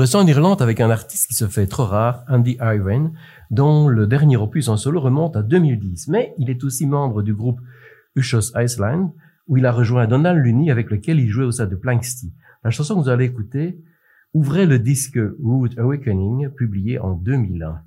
Nous 0.00 0.04
restons 0.04 0.20
en 0.20 0.26
Irlande 0.26 0.62
avec 0.62 0.80
un 0.80 0.88
artiste 0.88 1.26
qui 1.26 1.34
se 1.34 1.46
fait 1.46 1.66
trop 1.66 1.84
rare, 1.84 2.24
Andy 2.26 2.56
Irwin, 2.58 3.12
dont 3.50 3.86
le 3.86 4.06
dernier 4.06 4.38
opus 4.38 4.68
en 4.68 4.78
solo 4.78 4.98
remonte 4.98 5.36
à 5.36 5.42
2010. 5.42 6.08
Mais 6.08 6.32
il 6.38 6.48
est 6.48 6.64
aussi 6.64 6.86
membre 6.86 7.20
du 7.20 7.34
groupe 7.34 7.60
Ushos 8.16 8.56
Iceland, 8.56 9.14
où 9.46 9.58
il 9.58 9.66
a 9.66 9.72
rejoint 9.72 10.06
Donald 10.06 10.42
Lunny 10.42 10.70
avec 10.70 10.90
lequel 10.90 11.20
il 11.20 11.28
jouait 11.28 11.44
au 11.44 11.50
sein 11.50 11.66
de 11.66 11.76
Planksty. 11.76 12.32
La 12.64 12.70
chanson 12.70 12.94
que 12.94 13.00
vous 13.00 13.08
allez 13.10 13.26
écouter 13.26 13.78
ouvrait 14.32 14.64
le 14.64 14.78
disque 14.78 15.20
Wood 15.38 15.78
Awakening, 15.78 16.48
publié 16.48 16.98
en 16.98 17.12
2001. 17.12 17.82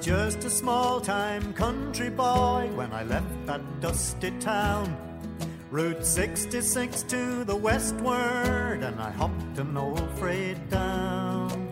Just 0.00 0.44
a 0.44 0.50
small 0.50 0.98
time 1.00 1.52
country 1.52 2.08
boy 2.08 2.70
when 2.74 2.90
I 2.92 3.02
left 3.04 3.46
that 3.46 3.60
dusty 3.80 4.30
town. 4.40 4.96
Route 5.70 6.04
66 6.04 7.02
to 7.04 7.44
the 7.44 7.54
westward, 7.54 8.82
and 8.82 8.98
I 8.98 9.10
hopped 9.10 9.58
an 9.58 9.76
old 9.76 10.10
freight 10.18 10.70
down. 10.70 11.68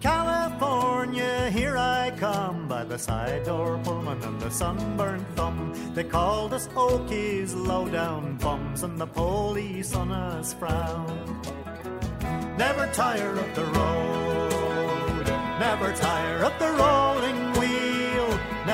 California, 0.00 1.50
here 1.50 1.76
I 1.76 2.12
come 2.18 2.66
by 2.66 2.84
the 2.84 2.98
side 2.98 3.44
door 3.44 3.80
Pullman 3.84 4.22
and 4.22 4.40
the 4.40 4.50
sunburned 4.50 5.26
thumb. 5.36 5.72
They 5.94 6.04
called 6.04 6.54
us 6.54 6.66
Okies, 6.68 7.54
low 7.54 7.88
down 7.88 8.36
bums, 8.38 8.82
and 8.82 8.98
the 8.98 9.06
police 9.06 9.94
on 9.94 10.10
us 10.10 10.52
frown. 10.52 11.40
Never 12.58 12.88
tire 12.92 13.36
of 13.36 13.54
the 13.54 13.64
road, 13.64 15.26
never 15.60 15.92
tire 15.94 16.38
of 16.38 16.58
the 16.58 16.70
rolling 16.72 17.57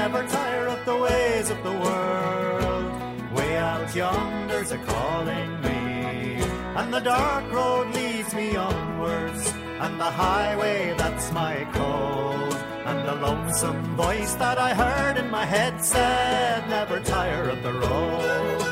never 0.05 0.29
tire 0.29 0.67
of 0.67 0.85
the 0.85 0.97
ways 0.97 1.49
of 1.49 1.63
the 1.63 1.77
world. 1.87 3.33
Way 3.37 3.57
out 3.57 3.97
yonder's 3.97 4.71
a 4.71 4.77
calling 4.77 5.51
me, 5.63 6.45
and 6.79 6.93
the 6.93 7.01
dark 7.01 7.51
road 7.51 7.87
leads 7.95 8.35
me 8.35 8.55
onwards 8.55 9.43
and 9.83 9.99
the 9.99 10.13
highway 10.25 10.95
that's 10.99 11.33
my 11.33 11.55
code. 11.73 12.55
And 12.89 12.99
the 13.09 13.17
lonesome 13.27 13.83
voice 13.97 14.35
that 14.35 14.59
I 14.59 14.75
heard 14.75 15.17
in 15.17 15.31
my 15.31 15.47
head 15.47 15.83
said, 15.83 16.69
Never 16.69 17.01
tire 17.01 17.49
of 17.49 17.63
the 17.63 17.73
road. 17.73 18.64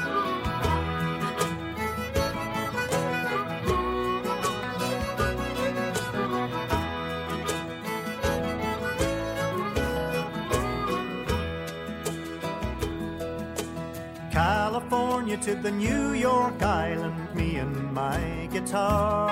California 14.72 15.36
to 15.36 15.54
the 15.54 15.70
New 15.70 16.14
York 16.14 16.62
Island, 16.62 17.34
me 17.34 17.56
and 17.56 17.92
my 17.92 18.48
guitar. 18.50 19.28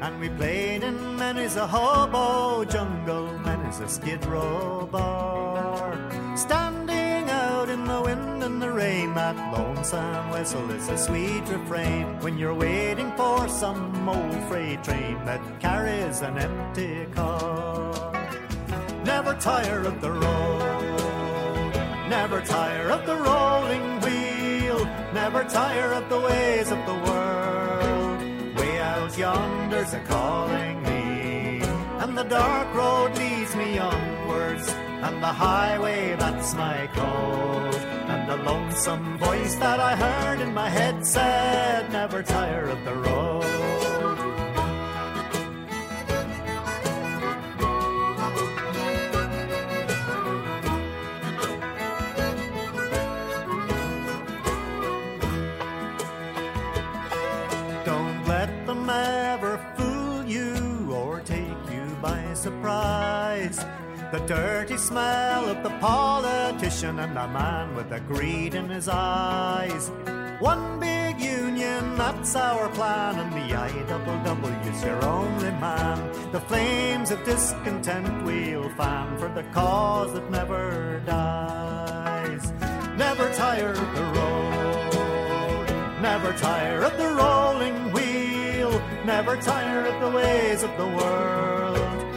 And 0.00 0.18
we 0.18 0.30
played 0.30 0.82
in 0.82 1.16
many's 1.16 1.56
a 1.56 1.66
hobo 1.66 2.64
jungle, 2.64 3.26
many's 3.40 3.80
a 3.80 3.86
skid 3.86 4.24
row 4.24 4.88
bar. 4.90 5.92
Standing 6.38 7.28
out 7.28 7.68
in 7.68 7.84
the 7.84 8.00
wind 8.00 8.42
and 8.42 8.62
the 8.62 8.72
rain, 8.72 9.12
that 9.12 9.36
lonesome 9.52 10.30
whistle 10.30 10.70
is 10.70 10.88
a 10.88 10.96
sweet 10.96 11.46
refrain. 11.50 12.06
When 12.20 12.38
you're 12.38 12.54
waiting 12.54 13.12
for 13.14 13.46
some 13.50 14.08
old 14.08 14.42
freight 14.48 14.82
train 14.82 15.22
that 15.26 15.42
carries 15.60 16.22
an 16.22 16.38
empty 16.38 17.04
car. 17.14 17.92
Never 19.04 19.34
tire 19.34 19.82
of 19.84 20.00
the 20.00 20.12
road, 20.12 21.74
never 22.08 22.40
tire 22.40 22.90
of 22.90 23.04
the 23.04 23.16
rolling 23.16 23.91
never 25.22 25.44
tire 25.44 25.92
of 25.92 26.08
the 26.08 26.20
ways 26.20 26.68
of 26.72 26.80
the 26.90 26.98
world 27.08 28.18
Way 28.58 28.72
out 28.80 29.16
yonder's 29.16 29.92
a 29.92 30.00
calling 30.14 30.82
me, 30.82 31.62
and 32.02 32.18
the 32.18 32.24
dark 32.24 32.68
road 32.74 33.16
leads 33.16 33.54
me 33.54 33.78
onwards, 33.78 34.66
and 35.06 35.22
the 35.22 35.34
highway 35.46 36.16
that's 36.18 36.54
my 36.54 36.88
code, 36.98 37.82
and 38.12 38.22
the 38.32 38.38
lonesome 38.50 39.16
voice 39.18 39.54
that 39.64 39.78
I 39.78 39.94
heard 39.94 40.40
in 40.40 40.52
my 40.52 40.68
head 40.68 41.06
said, 41.06 41.92
never 41.92 42.20
tire 42.24 42.68
of 42.74 42.84
the 42.84 42.96
road. 43.06 43.51
The 64.12 64.20
dirty 64.26 64.76
smell 64.76 65.48
of 65.48 65.62
the 65.62 65.70
politician 65.80 66.98
and 66.98 67.16
the 67.16 67.26
man 67.28 67.74
with 67.74 67.88
the 67.88 68.00
greed 68.00 68.54
in 68.54 68.68
his 68.68 68.86
eyes. 68.86 69.90
One 70.38 70.78
big 70.78 71.18
union, 71.18 71.96
that's 71.96 72.36
our 72.36 72.68
plan, 72.68 73.18
and 73.18 73.32
the 73.32 73.54
IWW's 73.56 74.84
your 74.84 75.02
only 75.02 75.50
man. 75.52 76.12
The 76.30 76.40
flames 76.40 77.10
of 77.10 77.24
discontent 77.24 78.26
we'll 78.26 78.68
fan 78.76 79.16
for 79.16 79.30
the 79.30 79.44
cause 79.44 80.12
that 80.12 80.30
never 80.30 81.00
dies. 81.06 82.52
Never 82.98 83.32
tire 83.32 83.70
of 83.70 83.94
the 83.94 84.04
road, 84.18 86.02
never 86.02 86.34
tire 86.34 86.82
of 86.82 86.98
the 86.98 87.14
rolling 87.14 87.90
wheel, 87.92 88.78
never 89.06 89.38
tire 89.38 89.86
of 89.86 90.00
the 90.02 90.10
ways 90.10 90.62
of 90.62 90.76
the 90.76 90.86
world 90.86 92.11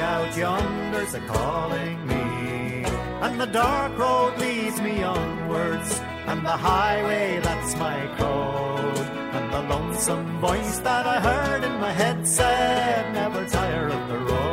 out 0.00 0.36
yonder's 0.36 1.14
a 1.14 1.20
calling 1.20 2.06
me, 2.06 2.84
and 3.24 3.40
the 3.40 3.46
dark 3.46 3.96
road 3.98 4.38
leads 4.38 4.80
me 4.80 5.02
onwards, 5.02 6.00
and 6.26 6.44
the 6.44 6.50
highway 6.50 7.40
that's 7.42 7.74
my 7.76 8.06
code, 8.18 9.06
and 9.36 9.52
the 9.52 9.62
lonesome 9.74 10.40
voice 10.40 10.78
that 10.78 11.06
I 11.06 11.20
heard 11.20 11.64
in 11.64 11.80
my 11.80 11.92
head 11.92 12.26
said, 12.26 13.12
never 13.14 13.44
tire 13.46 13.88
of 13.88 14.08
the 14.08 14.18
road. 14.18 14.51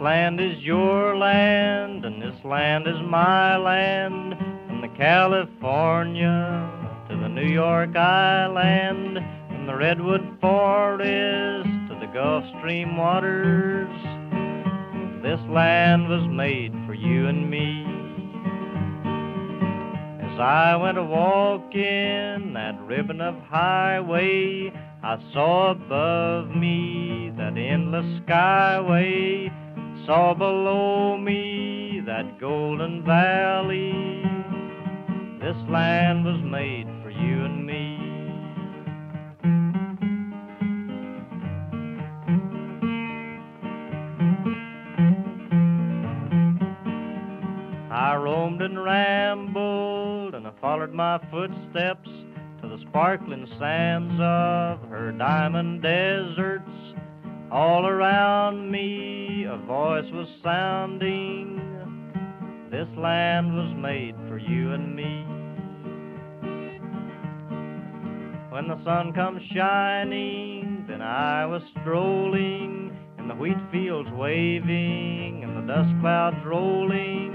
Land 0.00 0.40
is 0.40 0.58
your 0.60 1.16
land, 1.16 2.06
and 2.06 2.22
this 2.22 2.44
land 2.44 2.86
is 2.86 2.96
my 3.02 3.56
land. 3.56 4.34
From 4.66 4.80
the 4.80 4.88
California 4.96 6.70
to 7.08 7.16
the 7.16 7.28
New 7.28 7.46
York 7.46 7.94
Island, 7.94 9.18
from 9.48 9.66
the 9.66 9.76
Redwood 9.76 10.38
Forest 10.40 11.68
to 11.88 11.98
the 12.00 12.10
Gulf 12.14 12.44
Stream 12.58 12.96
waters, 12.96 13.90
this 15.22 15.40
land 15.50 16.08
was 16.08 16.26
made 16.30 16.72
for 16.86 16.94
you 16.94 17.26
and 17.26 17.50
me. 17.50 17.84
As 20.32 20.40
I 20.40 20.76
went 20.76 20.96
a 20.96 21.04
walking 21.04 22.54
that 22.54 22.80
ribbon 22.86 23.20
of 23.20 23.34
highway, 23.50 24.72
I 25.02 25.18
saw 25.34 25.72
above 25.72 26.56
me 26.56 27.32
that 27.36 27.58
endless 27.58 28.22
skyway 28.22 29.59
saw 30.06 30.34
below 30.34 31.16
me 31.16 32.00
that 32.06 32.40
golden 32.40 33.04
valley. 33.04 34.22
This 35.40 35.56
land 35.68 36.24
was 36.24 36.40
made 36.42 36.86
for 37.02 37.10
you 37.10 37.44
and 37.44 37.66
me. 37.66 37.96
I 47.90 48.16
roamed 48.16 48.62
and 48.62 48.82
rambled, 48.82 50.34
and 50.34 50.46
I 50.46 50.52
followed 50.60 50.92
my 50.92 51.18
footsteps 51.30 52.08
to 52.62 52.68
the 52.68 52.78
sparkling 52.88 53.46
sands 53.58 54.14
of 54.20 54.88
her 54.88 55.12
diamond 55.12 55.82
deserts 55.82 56.59
all 57.50 57.86
around 57.86 58.70
me 58.70 59.44
a 59.44 59.56
voice 59.56 60.08
was 60.12 60.28
sounding. 60.42 61.56
This 62.70 62.86
land 62.96 63.54
was 63.56 63.74
made 63.76 64.14
for 64.28 64.38
you 64.38 64.72
and 64.72 64.94
me. 64.94 65.24
When 68.50 68.68
the 68.68 68.82
sun 68.84 69.12
comes 69.12 69.42
shining, 69.52 70.84
then 70.88 71.02
I 71.02 71.46
was 71.46 71.62
strolling, 71.80 72.96
and 73.18 73.28
the 73.28 73.34
wheat 73.34 73.58
fields 73.72 74.08
waving, 74.12 75.42
and 75.42 75.56
the 75.56 75.72
dust 75.72 75.90
clouds 76.00 76.36
rolling. 76.44 77.32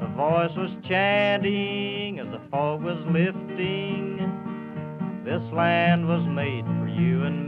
The 0.00 0.08
voice 0.08 0.54
was 0.56 0.70
chanting 0.86 2.18
as 2.18 2.26
the 2.26 2.40
fog 2.50 2.82
was 2.82 2.98
lifting. 3.06 4.18
This 5.24 5.42
land 5.54 6.06
was 6.06 6.26
made 6.26 6.64
for 6.64 6.88
you 6.88 7.24
and 7.24 7.47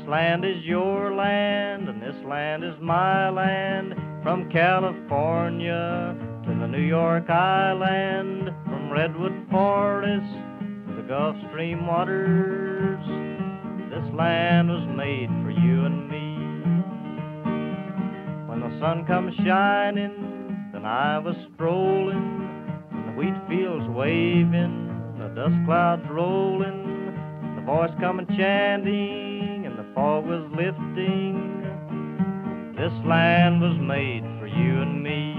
This 0.00 0.08
land 0.08 0.46
is 0.46 0.64
your 0.64 1.14
land, 1.14 1.90
and 1.90 2.00
this 2.00 2.16
land 2.24 2.64
is 2.64 2.74
my 2.80 3.28
land. 3.28 3.94
From 4.22 4.50
California 4.50 6.16
to 6.46 6.48
the 6.48 6.66
New 6.66 6.80
York 6.80 7.28
Island, 7.28 8.50
from 8.64 8.90
Redwood 8.90 9.46
Forest 9.50 10.32
to 10.88 10.94
the 10.96 11.02
Gulf 11.02 11.36
Stream 11.50 11.86
waters, 11.86 13.04
this 13.90 14.14
land 14.14 14.70
was 14.70 14.88
made 14.96 15.28
for 15.44 15.50
you 15.50 15.84
and 15.84 16.08
me. 16.08 16.32
When 18.48 18.60
the 18.60 18.80
sun 18.80 19.04
comes 19.04 19.34
shining, 19.44 20.70
then 20.72 20.86
I 20.86 21.18
was 21.18 21.36
strolling, 21.54 22.48
and 22.90 23.08
the 23.08 23.12
wheat 23.20 23.36
fields 23.50 23.86
waving, 23.90 24.88
the 25.18 25.28
dust 25.34 25.56
clouds 25.66 26.08
rolling, 26.08 26.86
the 27.56 27.62
voice 27.66 27.92
coming 28.00 28.26
chanting, 28.38 29.29
lifting. 29.96 31.62
This 32.76 32.92
land 33.06 33.60
was 33.60 33.78
made 33.78 34.24
for 34.38 34.46
you 34.46 34.82
and 34.82 35.02
me. 35.02 35.36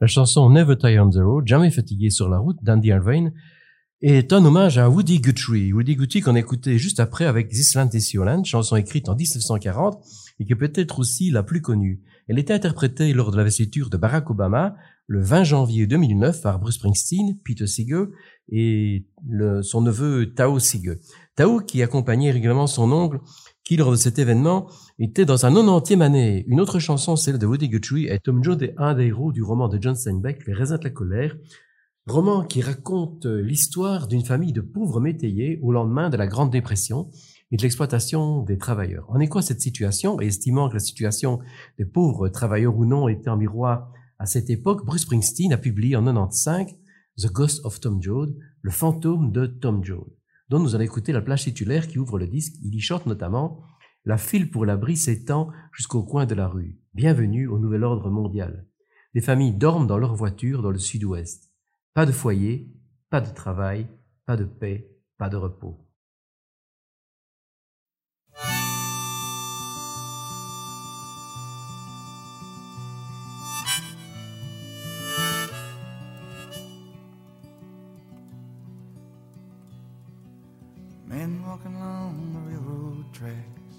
La 0.00 0.06
chanson 0.06 0.50
Never 0.50 0.76
Tire 0.76 1.02
on 1.02 1.10
the 1.10 1.16
Road, 1.16 1.46
jamais 1.46 1.70
fatigué 1.70 2.10
sur 2.10 2.28
la 2.28 2.38
route 2.38 2.62
d'Andy 2.62 2.88
Irvine, 2.88 3.32
est 4.02 4.32
un 4.32 4.44
hommage 4.44 4.76
à 4.76 4.90
Woody 4.90 5.20
Guthrie. 5.20 5.72
Woody 5.72 5.96
Guthrie 5.96 6.20
qu'on 6.20 6.34
a 6.34 6.38
écouté 6.38 6.78
juste 6.78 7.00
après 7.00 7.24
avec 7.24 7.48
This 7.48 7.74
Land 7.74 7.88
is 7.94 8.10
Your 8.12 8.26
Land, 8.26 8.44
chanson 8.44 8.76
écrite 8.76 9.08
en 9.08 9.14
1940 9.14 10.04
et 10.40 10.44
qui 10.44 10.52
est 10.52 10.56
peut-être 10.56 10.98
aussi 10.98 11.30
la 11.30 11.42
plus 11.42 11.62
connue. 11.62 12.02
Elle 12.28 12.38
était 12.38 12.52
interprétée 12.52 13.14
lors 13.14 13.30
de 13.30 13.36
l'investiture 13.36 13.88
de 13.88 13.96
Barack 13.96 14.28
Obama 14.30 14.76
le 15.06 15.22
20 15.22 15.44
janvier 15.44 15.86
2009 15.86 16.42
par 16.42 16.58
Bruce 16.58 16.76
Springsteen, 16.76 17.38
Peter 17.44 17.66
Seeger 17.66 18.06
et 18.50 19.06
le- 19.26 19.62
son 19.62 19.80
neveu 19.80 20.34
Tao 20.34 20.58
Seeger. 20.58 20.98
Tao 21.36 21.60
qui 21.60 21.82
accompagnait 21.82 22.30
régulièrement 22.30 22.66
son 22.66 22.92
oncle 22.92 23.18
qui 23.64 23.76
lors 23.76 23.90
de 23.90 23.96
cet 23.96 24.18
événement 24.18 24.68
était 24.98 25.24
dans 25.24 25.38
sa 25.38 25.50
90e 25.50 26.02
année. 26.02 26.44
Une 26.48 26.60
autre 26.60 26.78
chanson, 26.78 27.16
celle 27.16 27.38
de 27.38 27.46
Woody 27.46 27.68
Guthrie, 27.70 28.06
est 28.06 28.18
Tom 28.20 28.44
Jones 28.44 28.60
un 28.76 28.94
des 28.94 29.06
héros 29.06 29.32
du 29.32 29.42
roman 29.42 29.68
de 29.68 29.78
John 29.80 29.94
Steinbeck, 29.96 30.46
Les 30.46 30.52
raisins 30.52 30.76
de 30.78 30.84
la 30.84 30.90
colère, 30.90 31.34
roman 32.06 32.44
qui 32.44 32.60
raconte 32.60 33.24
l'histoire 33.24 34.06
d'une 34.06 34.24
famille 34.24 34.52
de 34.52 34.60
pauvres 34.60 35.00
métayers 35.00 35.58
au 35.62 35.72
lendemain 35.72 36.10
de 36.10 36.18
la 36.18 36.26
Grande 36.26 36.50
Dépression 36.50 37.08
et 37.50 37.56
de 37.56 37.62
l'exploitation 37.62 38.42
des 38.42 38.58
travailleurs. 38.58 39.06
En 39.08 39.18
écho 39.20 39.38
à 39.38 39.42
cette 39.42 39.62
situation, 39.62 40.20
et 40.20 40.26
estimant 40.26 40.68
que 40.68 40.74
la 40.74 40.80
situation 40.80 41.38
des 41.78 41.86
pauvres 41.86 42.28
travailleurs 42.28 42.76
ou 42.76 42.84
non 42.84 43.08
était 43.08 43.30
en 43.30 43.38
miroir 43.38 43.90
à 44.18 44.26
cette 44.26 44.50
époque, 44.50 44.84
Bruce 44.84 45.02
Springsteen 45.02 45.52
a 45.54 45.56
publié 45.58 45.96
en 45.96 46.04
95 46.04 46.66
The 47.16 47.30
Ghost 47.30 47.64
of 47.64 47.78
Tom 47.78 48.02
Joad, 48.02 48.34
le 48.60 48.70
fantôme 48.72 49.30
de 49.30 49.46
Tom 49.46 49.84
Joad, 49.84 50.10
dont 50.48 50.58
nous 50.58 50.74
allons 50.74 50.84
écouter 50.84 51.12
la 51.12 51.20
plage 51.20 51.44
titulaire 51.44 51.86
qui 51.86 52.00
ouvre 52.00 52.18
le 52.18 52.26
disque. 52.26 52.56
Il 52.60 52.74
y 52.74 52.80
chante 52.80 53.06
notamment 53.06 53.62
La 54.04 54.18
file 54.18 54.50
pour 54.50 54.66
l'abri 54.66 54.96
s'étend 54.96 55.52
jusqu'au 55.72 56.02
coin 56.02 56.26
de 56.26 56.34
la 56.34 56.48
rue. 56.48 56.80
Bienvenue 56.92 57.46
au 57.46 57.60
nouvel 57.60 57.84
ordre 57.84 58.10
mondial. 58.10 58.66
Des 59.14 59.20
familles 59.20 59.54
dorment 59.54 59.86
dans 59.86 59.98
leurs 59.98 60.16
voitures 60.16 60.60
dans 60.60 60.72
le 60.72 60.78
sud-ouest. 60.78 61.52
Pas 61.94 62.04
de 62.04 62.10
foyer, 62.10 62.74
pas 63.10 63.20
de 63.20 63.32
travail, 63.32 63.86
pas 64.26 64.36
de 64.36 64.44
paix, 64.44 64.90
pas 65.16 65.28
de 65.28 65.36
repos. 65.36 65.83
Men 81.24 81.40
walking 81.46 81.74
along 81.76 82.16
the 82.34 82.40
railroad 82.50 83.06
tracks, 83.14 83.76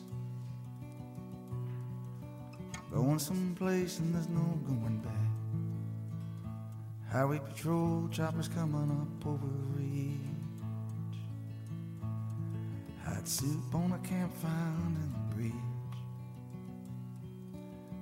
going 2.92 3.20
someplace 3.20 4.00
and 4.00 4.16
there's 4.16 4.28
no 4.30 4.42
going 4.66 4.98
back. 4.98 5.30
Highway 7.12 7.38
patrol 7.38 8.10
choppers 8.12 8.48
coming 8.48 8.90
up 9.00 9.28
over 9.28 9.46
reach. 9.76 11.20
Hot 13.04 13.28
soup 13.28 13.76
on 13.76 13.92
a 13.92 14.00
campfire 14.08 14.74
in 14.88 15.14
the 15.14 15.36
breeze. 15.36 15.54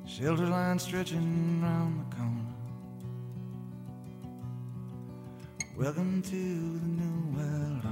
Shelter 0.06 0.48
line 0.48 0.80
stretching 0.80 1.62
round 1.62 2.00
the 2.00 2.16
corner. 2.16 2.56
Welcome 5.76 6.22
to 6.22 6.30
the 6.32 6.88
new 7.02 7.38
world 7.38 7.84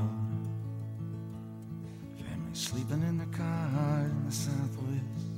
Sleeping 2.54 3.02
in 3.04 3.18
the 3.18 3.26
car 3.38 4.06
in 4.10 4.26
the 4.26 4.32
southwest. 4.32 5.30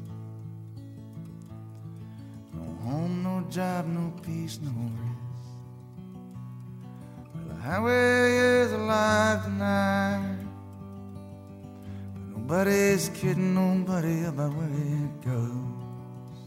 No 2.53 2.63
home, 2.83 3.21
no 3.21 3.45
job, 3.51 3.85
no 3.87 4.11
peace, 4.23 4.59
no 4.63 4.71
rest. 4.71 5.19
Well, 7.35 7.45
the 7.49 7.55
highway 7.61 8.37
is 8.63 8.71
alive 8.71 9.43
tonight. 9.43 10.37
But 12.15 12.65
nobody's 12.65 13.09
kidding 13.09 13.53
nobody 13.53 14.23
about 14.25 14.53
where 14.55 14.67
it 14.67 15.21
goes. 15.21 16.39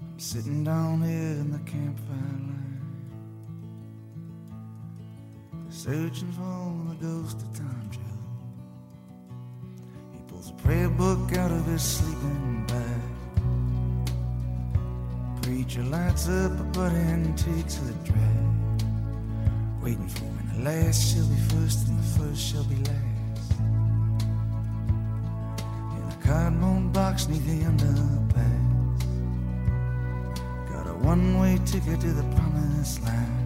I'm 0.00 0.18
sitting 0.18 0.64
down 0.64 1.02
here 1.02 1.38
in 1.42 1.50
the 1.52 1.58
campfire 1.70 2.16
line. 2.16 2.80
Searching 5.68 6.32
for 6.32 6.94
the 6.94 7.06
ghost 7.06 7.42
of. 7.42 7.54
He 7.92 8.03
pulls 10.44 10.50
a 10.50 10.62
prayer 10.62 10.88
book 10.88 11.36
out 11.36 11.50
of 11.50 11.66
his 11.66 11.82
sleeping 11.82 12.64
bag. 12.66 13.00
Preacher 15.42 15.82
lights 15.84 16.28
up 16.28 16.52
a 16.52 16.64
butt 16.64 16.92
and 16.92 17.36
takes 17.36 17.78
a 17.78 17.92
drag. 18.04 18.84
Waiting 19.82 20.08
for 20.08 20.24
when 20.24 20.48
the 20.54 20.70
last 20.70 21.14
shall 21.14 21.26
be 21.26 21.36
first 21.36 21.88
and 21.88 21.98
the 21.98 22.18
first 22.18 22.40
shall 22.40 22.64
be 22.64 22.76
last. 22.76 23.52
In 25.96 26.02
a 26.10 26.16
cardboard 26.22 26.92
box 26.92 27.28
neath 27.28 27.46
the 27.46 27.64
underpass. 27.64 29.02
Got 30.70 30.86
a 30.88 30.94
one 30.94 31.38
way 31.38 31.58
ticket 31.66 32.00
to 32.00 32.12
the 32.12 32.22
promised 32.34 33.02
land. 33.02 33.43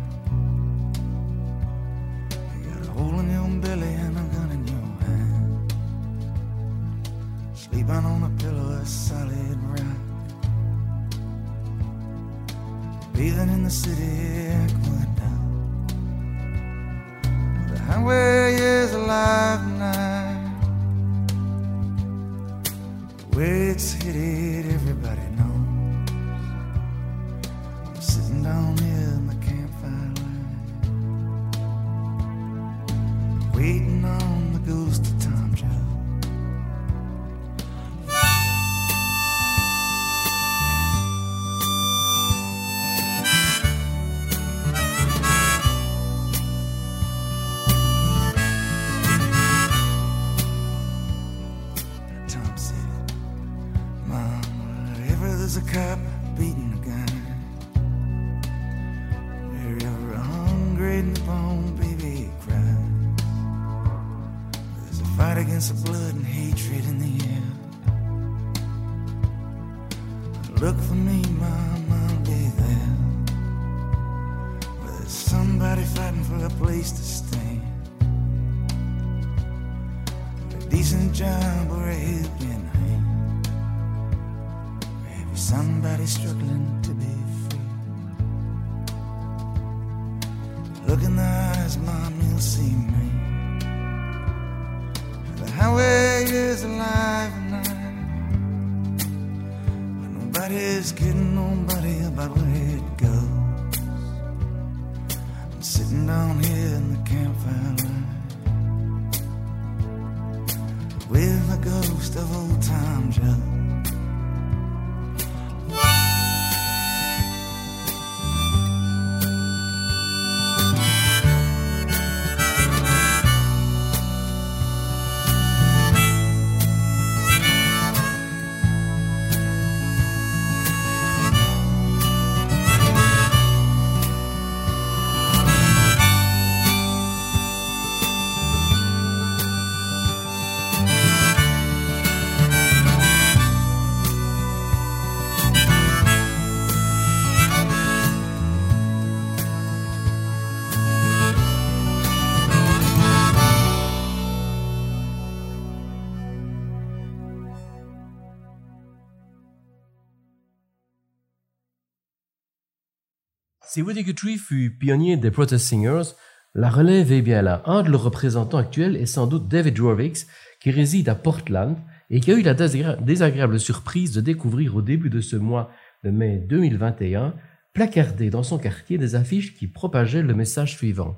Si 163.79 163.83
Woody 163.83 164.03
Guthrie 164.03 164.39
fut 164.39 164.76
pionnier 164.76 165.16
des 165.16 165.31
Protest 165.31 165.64
Singers, 165.66 166.16
la 166.53 166.68
relève 166.68 167.12
est 167.12 167.22
bien 167.22 167.43
là. 167.43 167.62
Un 167.64 167.85
de 167.85 167.91
leurs 167.91 168.03
représentants 168.03 168.59
actuels 168.59 168.97
est 168.97 169.07
sans 169.07 169.29
doute 169.29 169.47
David 169.47 169.79
Rovix, 169.79 170.26
qui 170.61 170.72
réside 170.72 171.09
à 171.09 171.14
Portland 171.14 171.76
et 172.11 172.18
qui 172.18 172.33
a 172.33 172.35
eu 172.35 172.43
la 172.43 172.55
désagréable 172.55 173.61
surprise 173.61 174.11
de 174.11 174.20
découvrir 174.20 174.74
au 174.74 174.83
début 174.83 175.11
de 175.11 175.20
ce 175.20 175.37
mois 175.37 175.70
de 176.03 176.11
mai 176.11 176.45
2021, 176.49 177.37
placardé 177.72 178.31
dans 178.31 178.43
son 178.43 178.59
quartier 178.59 178.99
des 178.99 179.14
affiches 179.14 179.55
qui 179.55 179.68
propageaient 179.68 180.22
le 180.22 180.35
message 180.35 180.74
suivant. 180.74 181.16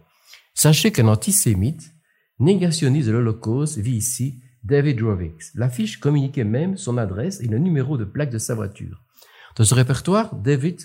Sachez 0.53 0.93
qu'un 0.93 1.09
antisémite, 1.09 1.95
négationniste 2.41 3.09
de 3.09 3.13
l'Holocauste, 3.13 3.79
vit 3.79 3.97
ici, 3.97 4.43
David 4.65 5.01
Rovix. 5.01 5.51
L'affiche 5.55 5.99
communiquait 5.99 6.45
même 6.45 6.77
son 6.77 6.99
adresse 6.99 7.41
et 7.41 7.49
le 7.49 7.57
numéro 7.57 7.97
de 7.97 8.05
plaque 8.05 8.29
de 8.29 8.37
sa 8.37 8.55
voiture. 8.55 9.03
Dans 9.57 9.65
ce 9.65 9.75
répertoire, 9.75 10.35
David 10.37 10.79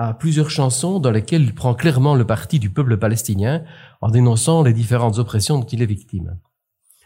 à 0.00 0.14
plusieurs 0.14 0.48
chansons 0.48 1.00
dans 1.00 1.10
lesquelles 1.10 1.42
il 1.42 1.56
prend 1.56 1.74
clairement 1.74 2.14
le 2.14 2.24
parti 2.24 2.60
du 2.60 2.70
peuple 2.70 2.96
palestinien 2.98 3.64
en 4.00 4.10
dénonçant 4.10 4.62
les 4.62 4.72
différentes 4.72 5.18
oppressions 5.18 5.58
dont 5.58 5.66
il 5.66 5.82
est 5.82 5.86
victime. 5.86 6.38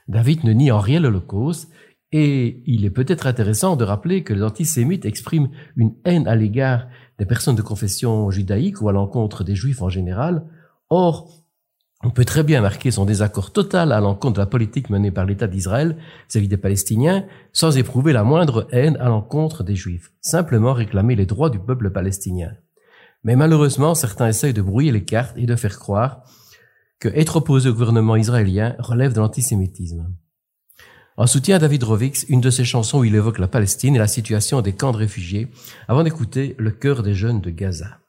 David 0.08 0.44
ne 0.44 0.52
nie 0.52 0.70
en 0.70 0.78
rien 0.78 1.00
l'Holocauste 1.00 1.70
et 2.12 2.62
il 2.66 2.84
est 2.84 2.90
peut-être 2.90 3.26
intéressant 3.26 3.76
de 3.76 3.84
rappeler 3.84 4.22
que 4.24 4.34
les 4.34 4.42
antisémites 4.42 5.06
expriment 5.06 5.48
une 5.74 5.94
haine 6.04 6.28
à 6.28 6.36
l'égard 6.36 6.86
des 7.18 7.24
personnes 7.24 7.56
de 7.56 7.62
confession 7.62 8.30
judaïque 8.30 8.82
ou 8.82 8.90
à 8.90 8.92
l'encontre 8.92 9.42
des 9.42 9.54
juifs 9.54 9.80
en 9.80 9.88
général. 9.88 10.44
Or, 10.90 11.30
on 12.04 12.10
peut 12.10 12.26
très 12.26 12.42
bien 12.42 12.60
marquer 12.60 12.90
son 12.90 13.06
désaccord 13.06 13.54
total 13.54 13.92
à 13.92 14.00
l'encontre 14.00 14.34
de 14.34 14.40
la 14.40 14.46
politique 14.46 14.90
menée 14.90 15.10
par 15.10 15.24
l'État 15.24 15.46
d'Israël 15.46 15.96
vis-à-vis 16.28 16.48
des 16.48 16.58
Palestiniens 16.58 17.24
sans 17.54 17.78
éprouver 17.78 18.12
la 18.12 18.22
moindre 18.22 18.68
haine 18.70 18.98
à 19.00 19.08
l'encontre 19.08 19.64
des 19.64 19.76
Juifs, 19.76 20.12
simplement 20.20 20.74
réclamer 20.74 21.16
les 21.16 21.24
droits 21.24 21.48
du 21.48 21.58
peuple 21.58 21.90
palestinien. 21.90 22.52
Mais 23.24 23.36
malheureusement, 23.36 23.94
certains 23.94 24.28
essayent 24.28 24.52
de 24.52 24.62
brouiller 24.62 24.92
les 24.92 25.04
cartes 25.04 25.36
et 25.36 25.46
de 25.46 25.56
faire 25.56 25.78
croire 25.78 26.24
que 26.98 27.08
être 27.08 27.36
opposé 27.36 27.68
au 27.68 27.72
gouvernement 27.72 28.16
israélien 28.16 28.76
relève 28.78 29.12
de 29.12 29.20
l'antisémitisme. 29.20 30.14
En 31.16 31.26
soutien 31.26 31.56
à 31.56 31.58
David 31.58 31.84
Rovix, 31.84 32.24
une 32.28 32.40
de 32.40 32.50
ses 32.50 32.64
chansons 32.64 33.00
où 33.00 33.04
il 33.04 33.14
évoque 33.14 33.38
la 33.38 33.48
Palestine 33.48 33.94
et 33.96 33.98
la 33.98 34.08
situation 34.08 34.62
des 34.62 34.72
camps 34.72 34.92
de 34.92 34.96
réfugiés, 34.96 35.48
avant 35.86 36.04
d'écouter 36.04 36.54
Le 36.58 36.70
cœur 36.70 37.02
des 37.02 37.14
jeunes 37.14 37.40
de 37.40 37.50
Gaza. 37.50 38.01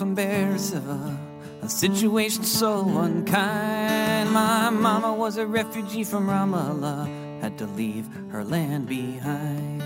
An 0.00 0.18
heir 0.18 0.56
from 0.56 0.58
Beersheba, 0.58 1.18
a 1.62 1.68
situation 1.68 2.44
so 2.44 2.80
unkind. 2.98 4.30
My 4.32 4.70
mama 4.70 5.14
was 5.14 5.36
a 5.36 5.46
refugee 5.46 6.04
from 6.04 6.26
Ramallah, 6.28 7.40
had 7.40 7.58
to 7.58 7.66
leave 7.66 8.06
her 8.30 8.44
land 8.44 8.88
behind. 8.88 9.82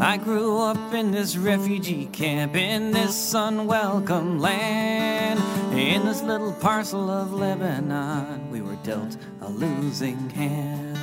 I 0.00 0.16
grew 0.16 0.58
up 0.58 0.94
in 0.94 1.10
this 1.10 1.36
refugee 1.36 2.06
camp 2.06 2.54
in 2.54 2.92
this 2.92 3.34
unwelcome 3.34 4.38
land. 4.38 5.40
In 5.76 6.06
this 6.06 6.22
little 6.22 6.52
parcel 6.52 7.10
of 7.10 7.32
Lebanon, 7.32 8.50
we 8.50 8.60
were 8.60 8.78
dealt 8.84 9.16
a 9.40 9.48
losing 9.48 10.30
hand. 10.30 10.97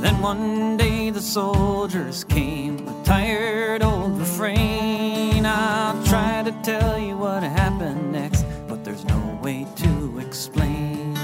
Then 0.00 0.22
one 0.22 0.76
day 0.76 1.10
the 1.10 1.20
soldiers 1.20 2.22
came, 2.22 2.86
a 2.86 3.04
tired 3.04 3.82
old 3.82 4.16
refrain. 4.16 5.44
I'll 5.44 6.00
try 6.04 6.44
to 6.44 6.52
tell 6.62 6.96
you 6.96 7.16
what 7.16 7.42
happened 7.42 8.12
next, 8.12 8.44
but 8.68 8.84
there's 8.84 9.04
no 9.04 9.38
way 9.42 9.66
to 9.76 10.18
explain. 10.20 11.14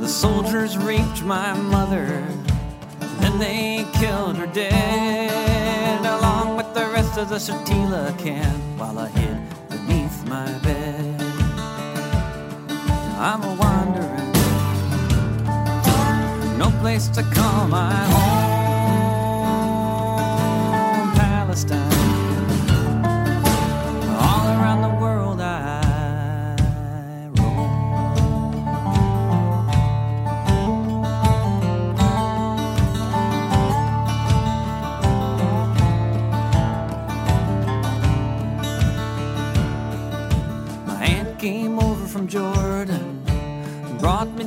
The 0.00 0.08
soldiers 0.08 0.78
raped 0.78 1.22
my 1.22 1.52
mother, 1.52 2.24
then 3.20 3.38
they 3.38 3.86
killed 3.92 4.36
her 4.36 4.46
dead, 4.46 6.00
along 6.00 6.56
with 6.56 6.72
the 6.72 6.86
rest 6.86 7.18
of 7.18 7.28
the 7.28 7.36
Shatila 7.36 8.18
camp, 8.18 8.62
while 8.78 8.98
I 8.98 9.08
hid 9.08 9.38
beneath 9.68 10.26
my 10.28 10.50
bed. 10.60 11.20
I'm 13.18 13.42
a 13.42 13.54
wanderer 13.54 14.23
no 16.58 16.70
place 16.80 17.08
to 17.08 17.22
call 17.22 17.68
my 17.68 17.94
home. 18.14 18.52
Palestine, 21.14 21.92
all 24.26 24.46
around 24.56 24.82
the 24.82 24.94
world 25.00 25.40
I 25.40 26.56
roam. 27.38 27.70
My 40.86 41.04
aunt 41.04 41.38
came 41.38 41.78
over 41.78 42.06
from 42.06 42.26
Jordan, 42.28 43.22
brought 43.98 44.32
me 44.34 44.44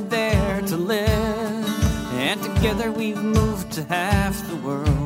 together 2.42 2.90
we've 2.90 3.22
moved 3.22 3.72
to 3.72 3.84
half 3.84 4.36
the 4.48 4.56
world 4.56 4.97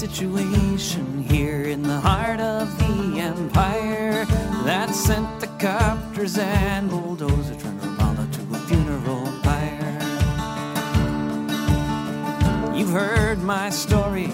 situation 0.00 1.22
here 1.24 1.64
in 1.64 1.82
the 1.82 2.00
heart 2.00 2.40
of 2.40 2.66
the 2.78 3.20
empire 3.20 4.24
that 4.64 4.88
sent 4.94 5.28
the 5.40 5.46
copters 5.58 6.38
and 6.38 6.88
bulldozers 6.88 7.54
trying 7.60 7.78
to 7.80 7.86
Ramallah 7.86 8.32
to 8.32 8.40
a 8.56 8.58
funeral 8.60 9.26
pyre. 9.42 9.98
You've 12.74 12.88
heard 12.88 13.42
my 13.42 13.68
story, 13.68 14.32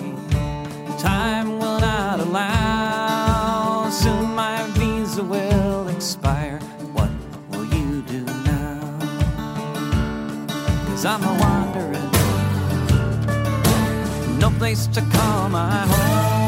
time 1.00 1.58
will 1.58 1.80
not 1.80 2.20
allow. 2.20 3.90
Soon 3.90 4.36
my 4.36 4.62
visa 4.74 5.24
will 5.24 5.88
expire. 5.88 6.60
What 6.92 7.10
will 7.50 7.64
you 7.64 8.02
do 8.02 8.24
now? 8.24 8.98
Cause 10.86 11.04
I'm 11.04 11.24
a 11.24 11.45
place 14.58 14.86
to 14.88 15.00
call 15.12 15.48
my 15.48 15.86
home. 15.86 16.45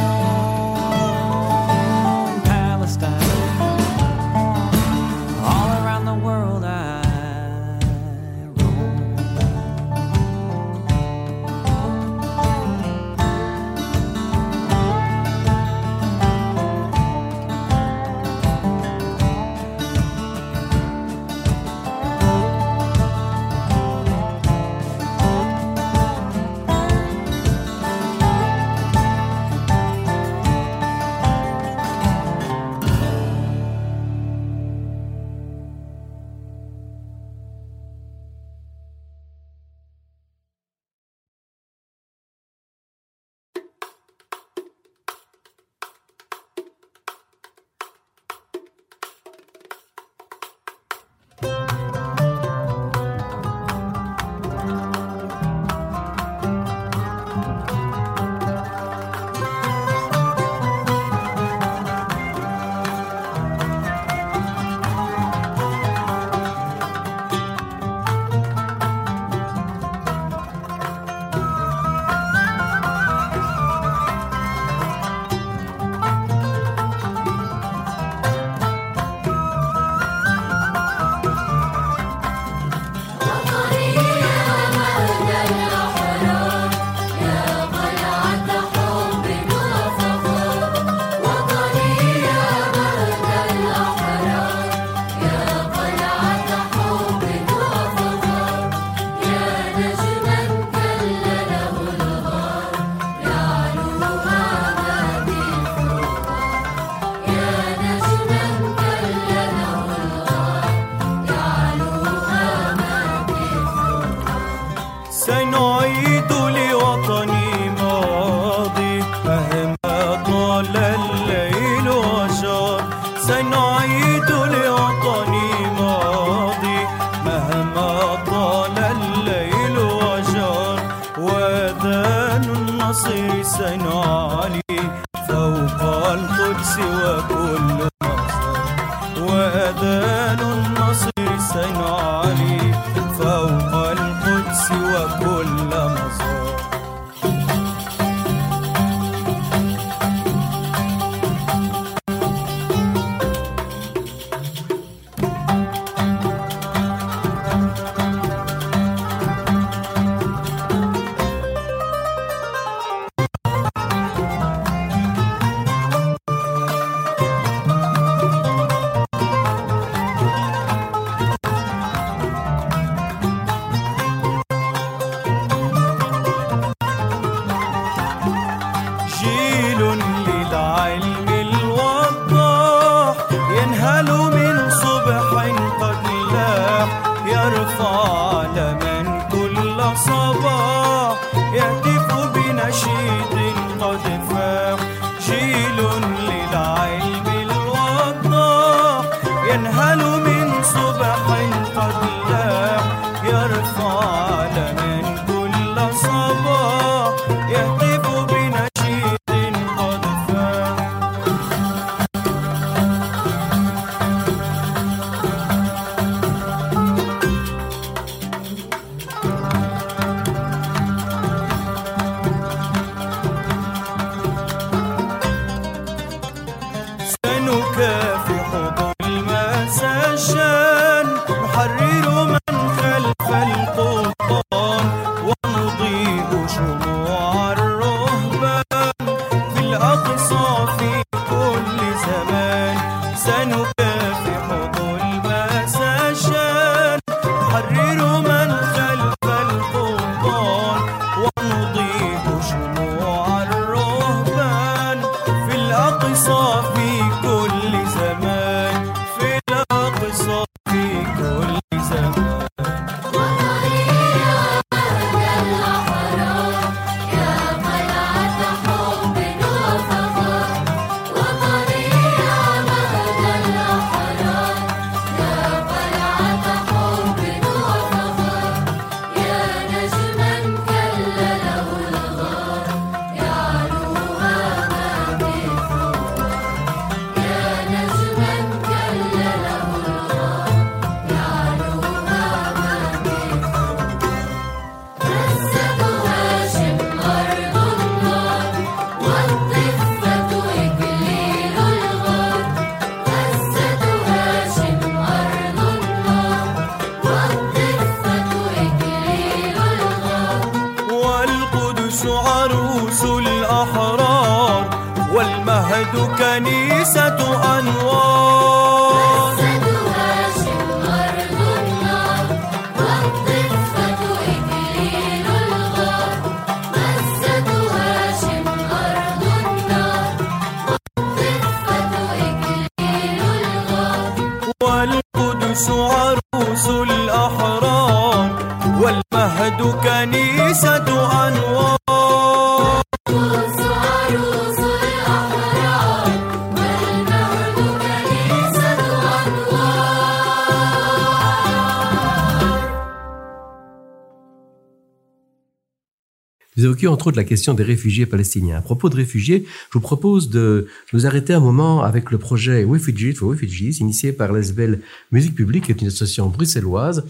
Entre 356.87 357.09
autres 357.09 357.17
la 357.17 357.25
question 357.25 357.55
des 357.55 357.63
réfugiés 357.63 358.07
palestiniens. 358.07 358.59
À 358.59 358.61
propos 358.61 358.89
de 358.89 358.97
réfugiés, 358.97 359.45
je 359.47 359.73
vous 359.73 359.81
propose 359.81 360.31
de 360.31 360.67
nous 360.93 361.07
arrêter 361.07 361.33
un 361.33 361.41
moment 361.41 361.83
avec 361.83 362.11
le 362.11 362.19
projet 362.19 362.65
Refugees 362.65 363.15
for 363.15 363.31
Refugees, 363.31 363.81
initié 363.81 364.13
par 364.13 364.33
l'ESBEL 364.33 364.81
Musique 365.11 365.35
Publique, 365.35 365.65
qui 365.65 365.73
est 365.73 365.81
une 365.81 365.89
association 365.89 366.29
bruxelloise. 366.29 367.05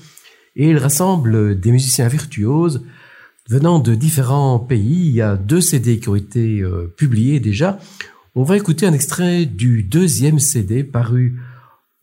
Et 0.56 0.70
il 0.70 0.78
rassemble 0.78 1.58
des 1.60 1.70
musiciens 1.70 2.08
virtuoses 2.08 2.82
venant 3.48 3.78
de 3.78 3.94
différents 3.94 4.58
pays. 4.58 5.08
Il 5.08 5.14
y 5.14 5.22
a 5.22 5.36
deux 5.36 5.60
CD 5.60 5.98
qui 5.98 6.08
ont 6.08 6.16
été 6.16 6.60
euh, 6.60 6.92
publiés 6.96 7.40
déjà. 7.40 7.78
On 8.34 8.42
va 8.44 8.56
écouter 8.56 8.86
un 8.86 8.92
extrait 8.92 9.46
du 9.46 9.82
deuxième 9.82 10.38
CD 10.38 10.84
paru 10.84 11.40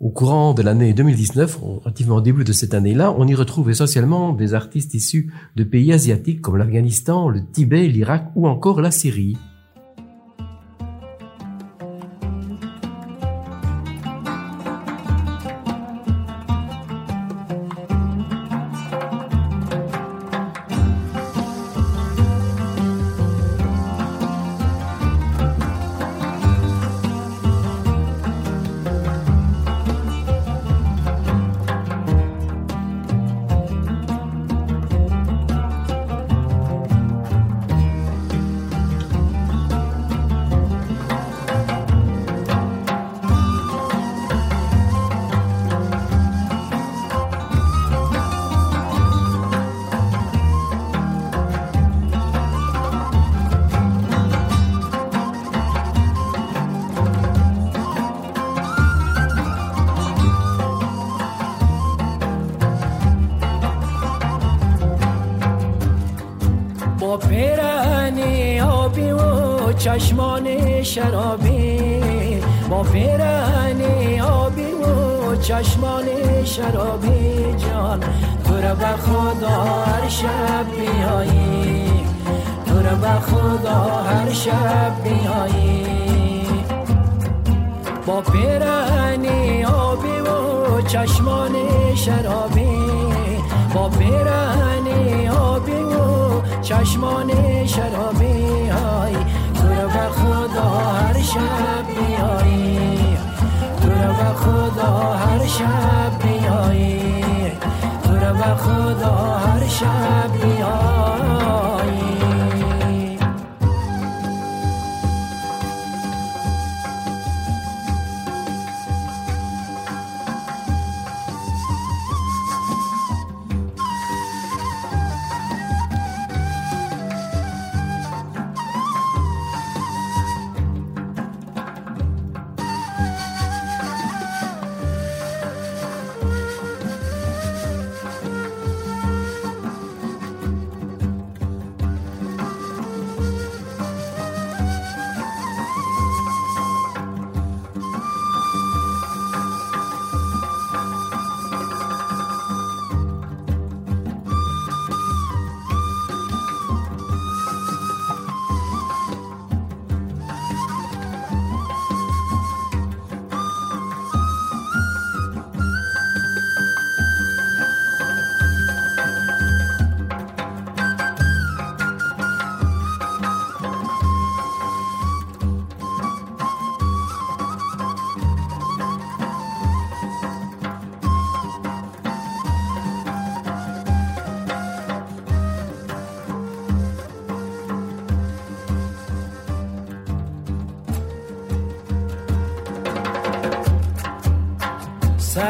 au 0.02 0.10
courant 0.10 0.54
de 0.54 0.62
l'année 0.62 0.94
2019, 0.94 1.60
relativement 1.62 2.18
au 2.18 2.22
début 2.22 2.44
de 2.44 2.52
cette 2.52 2.74
année-là, 2.74 3.16
on 3.18 3.28
y 3.28 3.34
retrouve 3.34 3.70
essentiellement 3.70 4.34
des 4.34 4.54
artistes 4.54 4.94
issus 4.94 5.32
de 5.56 5.64
pays 5.64 5.94
asiatiques 5.94 6.42
comme 6.42 6.58
l'Afghanistan, 6.58 7.30
le 7.30 7.46
Tibet, 7.46 7.88
l'Irak 7.88 8.30
ou 8.36 8.48
encore 8.48 8.82
la 8.82 8.92
Syrie. 8.92 9.38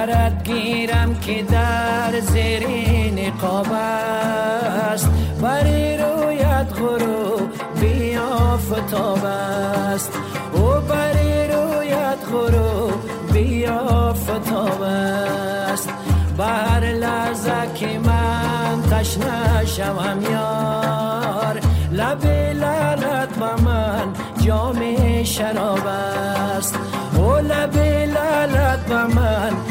سرت 0.06 0.43
گیرم 0.43 1.16
که 1.20 1.43
در 1.43 2.20
زیر 2.20 2.68
نقاب 3.16 3.68
است. 3.72 5.10
بری 5.41 5.97
رویت 5.97 6.74
غروب 6.80 7.49
بیا 7.82 8.58
فتاب 8.58 9.26
است. 9.26 10.12
او 10.53 10.62
بری 10.62 11.47
رویت 11.47 12.18
غروب 12.32 13.34
بیا 13.34 14.14
فتاب 14.14 14.82
است. 14.82 15.89
به 16.38 16.43
هر 16.43 16.80
لحظه 16.80 17.74
که 17.76 17.99
من 17.99 18.82
تشنه 18.91 19.66
شوم 19.66 20.22
یار 20.32 21.60
لب 21.91 22.26
لالت 22.53 23.30
به 23.39 23.64
من 23.64 24.14
جام 24.45 24.80
شراب 25.24 25.88
است. 25.88 26.76
او 27.18 27.36
لب 27.36 27.78
لالت 28.14 28.86
به 28.86 29.03
من 29.16 29.64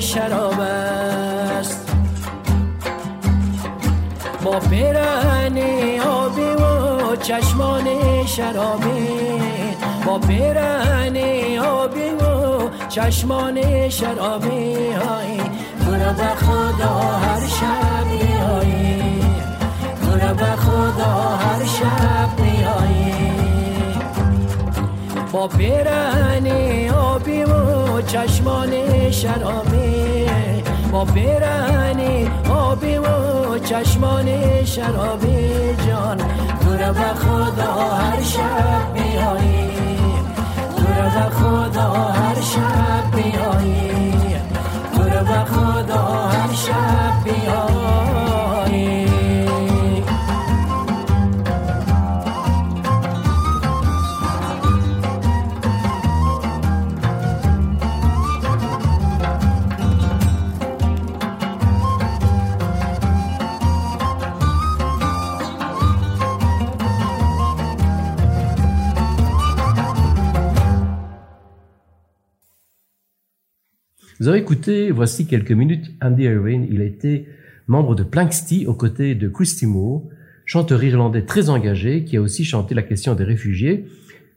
شراب 0.00 0.60
است. 0.60 1.88
با 4.44 4.58
پیرهن 4.58 5.58
آبی 6.00 6.40
و 6.40 7.16
چشمان 7.16 7.86
شرابی 8.26 9.08
با 10.08 10.18
برهنه 10.18 11.60
آبی 11.60 12.10
و 12.10 12.88
چشمان 12.88 13.88
شرابی 13.88 14.74
های 14.74 15.36
برا 15.86 16.12
به 16.12 16.24
خدا 16.24 16.98
هر 16.98 17.46
شب 17.46 18.08
بیایی 18.10 19.22
برا 20.02 20.34
به 20.34 20.56
خدا 20.56 21.36
هر 21.36 21.64
شب 21.64 22.27
با 25.32 25.46
برهنه 25.46 26.92
آبی 26.92 27.42
و 27.42 28.02
چشمان 28.02 28.70
شرابی 29.10 30.26
با 30.92 31.04
برهنه 31.04 32.30
آبی 32.50 32.96
و 32.96 33.58
چشمان 33.58 34.26
شرابی 34.64 35.76
جان. 35.86 36.16
برا 36.16 36.92
به 36.92 37.00
خدا 37.00 37.72
هر 37.72 38.22
شب 38.22 38.94
بیایی. 38.94 39.70
برا 40.76 41.08
به 41.08 41.34
خدا 41.34 41.92
هر 41.92 42.40
شب 42.40 43.16
بیایی. 43.16 44.36
برا 44.96 45.22
به 45.22 45.44
خدا 45.50 46.28
هر 46.28 46.54
شب 46.54 47.24
بیایی. 47.24 47.67
Écouté, 74.38 74.90
voici 74.92 75.26
quelques 75.26 75.52
minutes, 75.52 75.92
Andy 76.00 76.22
Irwin. 76.22 76.66
Il 76.70 76.80
a 76.80 76.84
été 76.84 77.26
membre 77.66 77.94
de 77.94 78.04
Planxty 78.04 78.66
aux 78.66 78.74
côtés 78.74 79.14
de 79.14 79.28
Christy 79.28 79.66
Moore, 79.66 80.04
chanteur 80.44 80.82
irlandais 80.82 81.22
très 81.22 81.50
engagé 81.50 82.04
qui 82.04 82.16
a 82.16 82.22
aussi 82.22 82.44
chanté 82.44 82.74
la 82.74 82.82
question 82.82 83.14
des 83.14 83.24
réfugiés, 83.24 83.86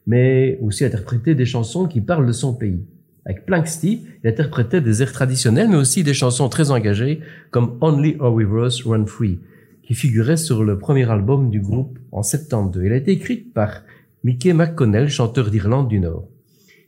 mais 0.08 0.58
aussi 0.62 0.84
interprété 0.84 1.36
des 1.36 1.46
chansons 1.46 1.88
qui 1.88 2.02
parlent 2.02 2.26
de 2.26 2.32
son 2.32 2.54
pays. 2.54 2.84
Avec 3.26 3.46
Planxty, 3.46 4.02
il 4.24 4.28
interprétait 4.28 4.82
des 4.82 5.04
airs 5.04 5.14
traditionnels, 5.14 5.70
mais 5.70 5.78
aussi 5.78 6.04
des 6.04 6.16
chansons 6.16 6.50
très 6.50 6.72
engagées 6.72 7.20
comme 7.52 7.78
Only 7.80 8.18
Our 8.20 8.36
Rivers 8.36 8.86
Run 8.86 9.06
Free, 9.06 9.40
qui 9.84 9.94
figurait 9.94 10.38
sur 10.38 10.64
le 10.64 10.80
premier 10.80 11.08
album 11.10 11.52
du 11.52 11.62
groupe 11.62 12.00
en 12.12 12.24
72. 12.24 12.84
Il 12.84 12.92
a 12.92 12.96
été 12.96 13.12
écrite 13.12 13.54
par 13.54 13.84
Mickey 14.24 14.54
McConnell, 14.54 15.10
chanteur 15.10 15.52
d'Irlande 15.52 15.90
du 15.90 16.00
Nord. 16.00 16.31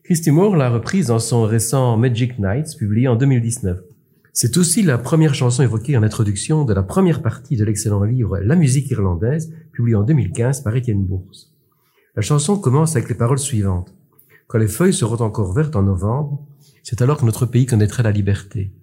Christy 0.04 0.32
Moore 0.32 0.58
l'a 0.58 0.70
reprise 0.70 1.08
dans 1.08 1.20
son 1.20 1.44
récent 1.44 1.96
Magic 1.96 2.38
Nights, 2.38 2.76
publié 2.78 3.08
en 3.08 3.16
2019. 3.16 3.80
C'est 4.34 4.58
aussi 4.58 4.84
la 4.84 4.98
première 4.98 5.34
chanson 5.34 5.64
évoquée 5.64 5.96
en 5.96 6.04
introduction 6.04 6.66
de 6.66 6.74
la 6.74 6.84
première 6.84 7.22
partie 7.22 7.56
de 7.56 7.64
l'excellent 7.64 8.04
livre 8.04 8.38
La 8.40 8.58
musique 8.58 8.92
irlandaise, 8.92 9.54
publié 9.72 9.96
en 9.96 10.04
2015 10.04 10.60
par 10.60 10.76
Étienne 10.76 11.06
Bourse. 11.06 11.54
La 12.18 12.22
chanson 12.22 12.60
commence 12.60 12.98
avec 12.98 13.08
les 13.08 13.16
paroles 13.16 13.40
suivantes. 13.40 13.96
Quand 14.48 14.58
les 14.58 14.68
feuilles 14.68 14.94
seront 14.94 15.24
encore 15.24 15.54
vertes 15.54 15.78
en 15.78 15.84
novembre, 15.84 16.46
c'est 16.84 17.02
alors 17.02 17.18
que 17.18 17.26
notre 17.26 17.46
pays 17.46 17.66
connaîtra 17.66 18.04
la 18.04 18.12
liberté. 18.12 18.74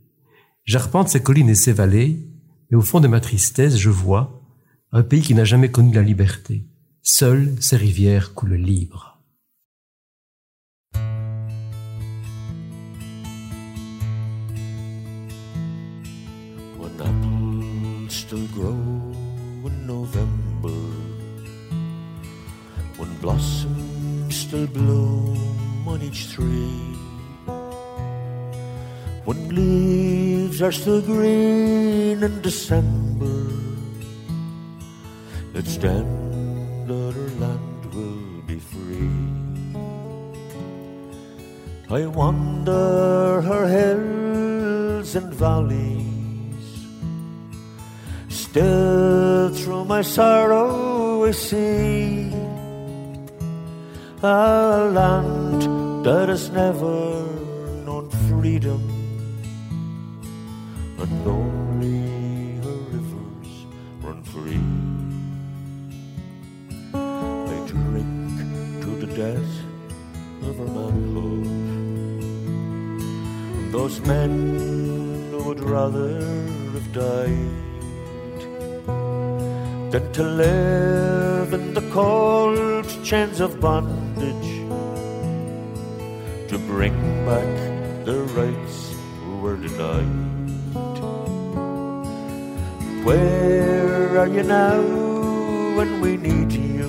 J'arpente 0.64 1.10
ces 1.10 1.22
collines 1.22 1.50
et 1.50 1.54
ces 1.54 1.74
vallées, 1.74 2.30
et 2.70 2.76
au 2.76 2.80
fond 2.80 3.00
de 3.00 3.08
ma 3.08 3.20
tristesse, 3.20 3.76
je 3.76 3.90
vois 3.90 4.42
un 4.90 5.02
pays 5.02 5.20
qui 5.20 5.34
n'a 5.34 5.44
jamais 5.44 5.70
connu 5.70 5.92
la 5.92 6.02
liberté. 6.02 6.64
Seules 7.02 7.52
ses 7.60 7.76
rivières 7.76 8.32
coulent 8.32 8.54
libres. 8.54 9.09
Still 18.30 18.46
grow 18.54 18.78
in 19.66 19.86
November, 19.88 20.80
when 22.96 23.10
blossoms 23.18 24.36
still 24.36 24.68
bloom 24.68 25.88
on 25.88 26.00
each 26.00 26.30
tree, 26.32 26.94
when 29.24 29.48
leaves 29.48 30.62
are 30.62 30.70
still 30.70 31.02
green 31.02 32.22
in 32.22 32.40
December, 32.40 33.50
it's 35.54 35.76
then 35.78 36.06
that 36.86 37.12
our 37.18 37.30
land 37.42 37.82
will 37.92 38.42
be 38.46 38.60
free. 38.60 39.10
I 41.90 42.06
wander 42.06 43.42
her 43.42 43.66
hills 43.66 45.16
and 45.16 45.34
valleys 45.34 45.99
Still 48.50 49.50
through 49.50 49.84
my 49.84 50.02
sorrow 50.02 51.24
I 51.24 51.30
see. 51.30 52.32
A 54.24 54.90
land 54.90 55.62
that 56.04 56.28
has 56.28 56.50
never 56.50 57.19
than 79.90 80.12
to 80.12 80.22
live 80.22 81.52
in 81.52 81.74
the 81.74 81.82
cold 81.90 82.86
chains 83.02 83.40
of 83.40 83.58
bondage 83.60 84.50
to 86.48 86.56
bring 86.70 86.94
back 87.26 87.50
the 88.04 88.22
rights 88.38 88.94
who 89.18 89.38
were 89.38 89.56
denied. 89.56 90.30
Where 93.04 94.18
are 94.18 94.28
you 94.28 94.44
now 94.44 94.80
when 95.76 96.00
we 96.00 96.16
need 96.16 96.52
you? 96.52 96.86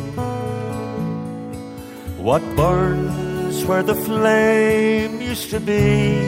What 2.21 2.43
burns 2.55 3.65
where 3.65 3.81
the 3.81 3.95
flame 3.95 5.19
used 5.21 5.49
to 5.49 5.59
be? 5.59 6.21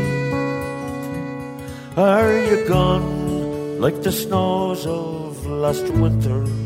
Are 1.96 2.34
you 2.50 2.68
gone 2.68 3.80
like 3.80 4.02
the 4.02 4.12
snows 4.12 4.88
of 4.88 5.46
last 5.46 5.88
winter? 5.90 6.63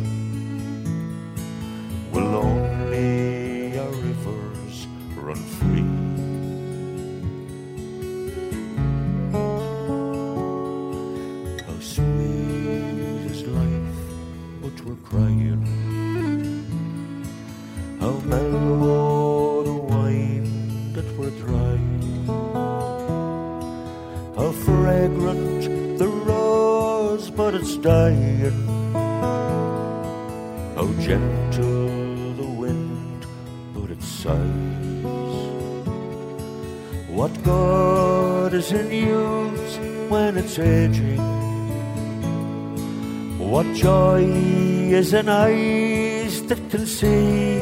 In 45.28 45.34
eyes 45.34 46.42
that 46.44 46.62
can 46.70 46.86
see 46.86 47.60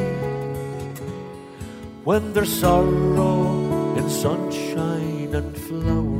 when 2.04 2.32
there's 2.32 2.60
sorrow 2.60 3.96
in 3.96 4.08
sunshine 4.08 5.34
and 5.34 5.56
flowers, 5.66 6.15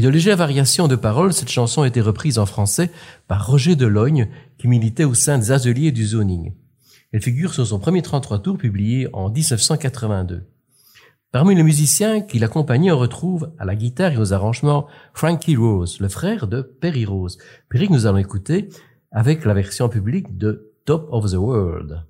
Avec 0.00 0.08
de 0.08 0.14
légères 0.14 0.38
variations 0.38 0.88
de 0.88 0.96
paroles, 0.96 1.34
cette 1.34 1.50
chanson 1.50 1.82
a 1.82 1.86
été 1.86 2.00
reprise 2.00 2.38
en 2.38 2.46
français 2.46 2.90
par 3.28 3.46
Roger 3.46 3.76
Delogne, 3.76 4.30
qui 4.56 4.66
militait 4.66 5.04
au 5.04 5.12
sein 5.12 5.36
des 5.36 5.52
ateliers 5.52 5.92
du 5.92 6.06
zoning. 6.06 6.54
Elle 7.12 7.20
figure 7.20 7.52
sur 7.52 7.66
son 7.66 7.78
premier 7.78 8.00
33 8.00 8.38
tours 8.38 8.56
publié 8.56 9.08
en 9.12 9.28
1982. 9.28 10.46
Parmi 11.32 11.54
les 11.54 11.62
musiciens 11.62 12.22
qui 12.22 12.38
l'accompagnaient, 12.38 12.92
on 12.92 12.98
retrouve 12.98 13.52
à 13.58 13.66
la 13.66 13.76
guitare 13.76 14.12
et 14.12 14.16
aux 14.16 14.32
arrangements 14.32 14.86
Frankie 15.12 15.56
Rose, 15.56 16.00
le 16.00 16.08
frère 16.08 16.46
de 16.46 16.62
Perry 16.62 17.04
Rose. 17.04 17.36
Perry 17.68 17.88
que 17.88 17.92
nous 17.92 18.06
allons 18.06 18.16
écouter 18.16 18.70
avec 19.12 19.44
la 19.44 19.52
version 19.52 19.90
publique 19.90 20.38
de 20.38 20.72
Top 20.86 21.08
of 21.12 21.30
the 21.30 21.34
World. 21.34 22.06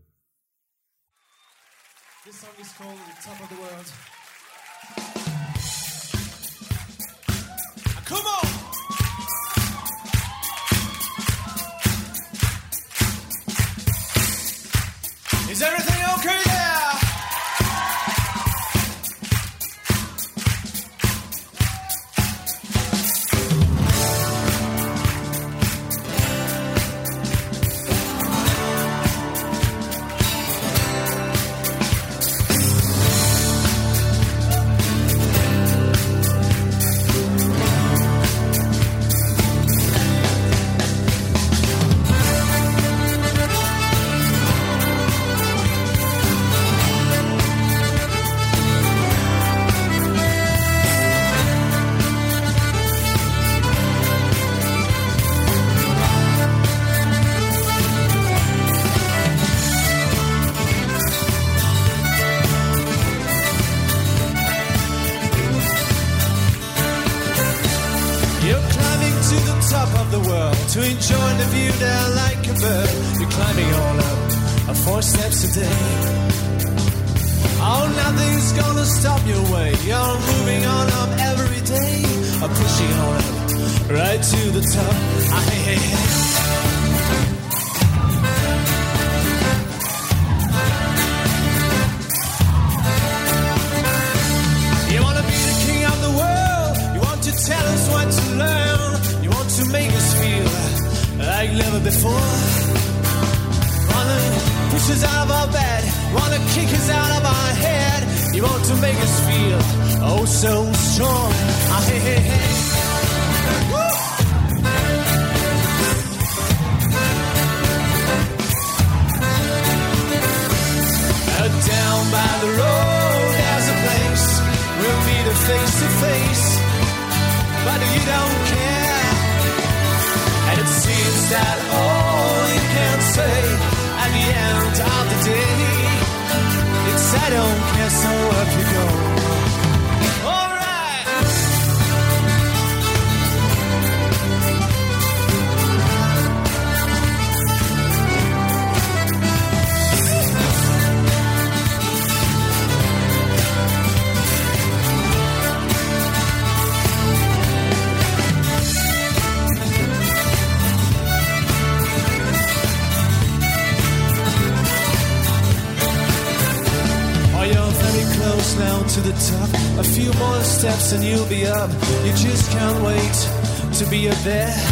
and 170.92 171.04
you'll 171.04 171.26
be 171.26 171.46
up. 171.46 171.70
You 172.04 172.12
just 172.12 172.50
can't 172.50 172.82
wait 172.82 173.74
to 173.78 173.86
be 173.90 174.08
up 174.08 174.16
there. 174.24 174.69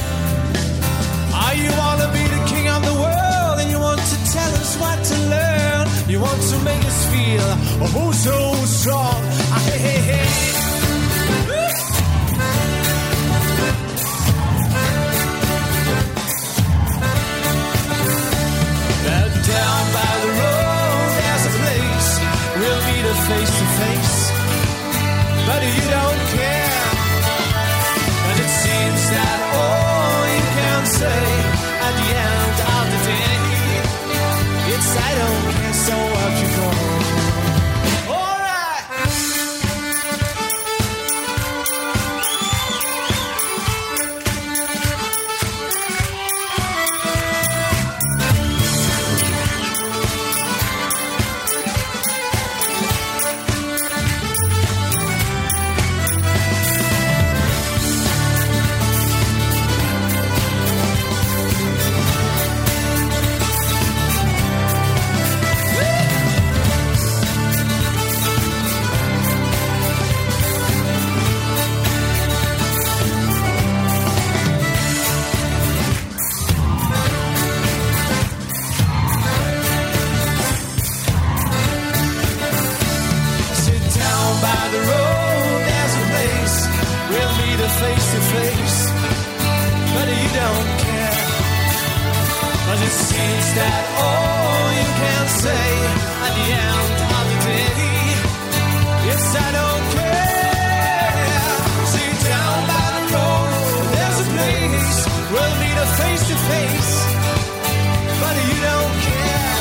It 92.89 92.93
seems 92.93 93.47
that 93.61 93.85
all 94.01 94.65
you 94.81 94.89
can 94.97 95.25
say 95.45 95.69
at 96.25 96.33
the 96.39 96.47
end 96.57 96.89
of 97.19 97.25
the 97.29 97.39
day 97.45 97.69
yes, 99.05 99.25
I 99.37 99.49
don't 99.61 99.85
care. 99.93 101.53
See, 101.93 102.13
down 102.33 102.59
by 102.73 102.87
the 102.97 103.03
road, 103.13 103.49
there's 103.93 104.19
a 104.25 104.29
place 104.33 104.89
meet 105.61 105.79
face 106.01 106.25
to 106.33 106.37
face, 106.49 106.93
but 108.25 108.35
you 108.49 108.57
don't 108.57 108.95
care. 109.05 109.53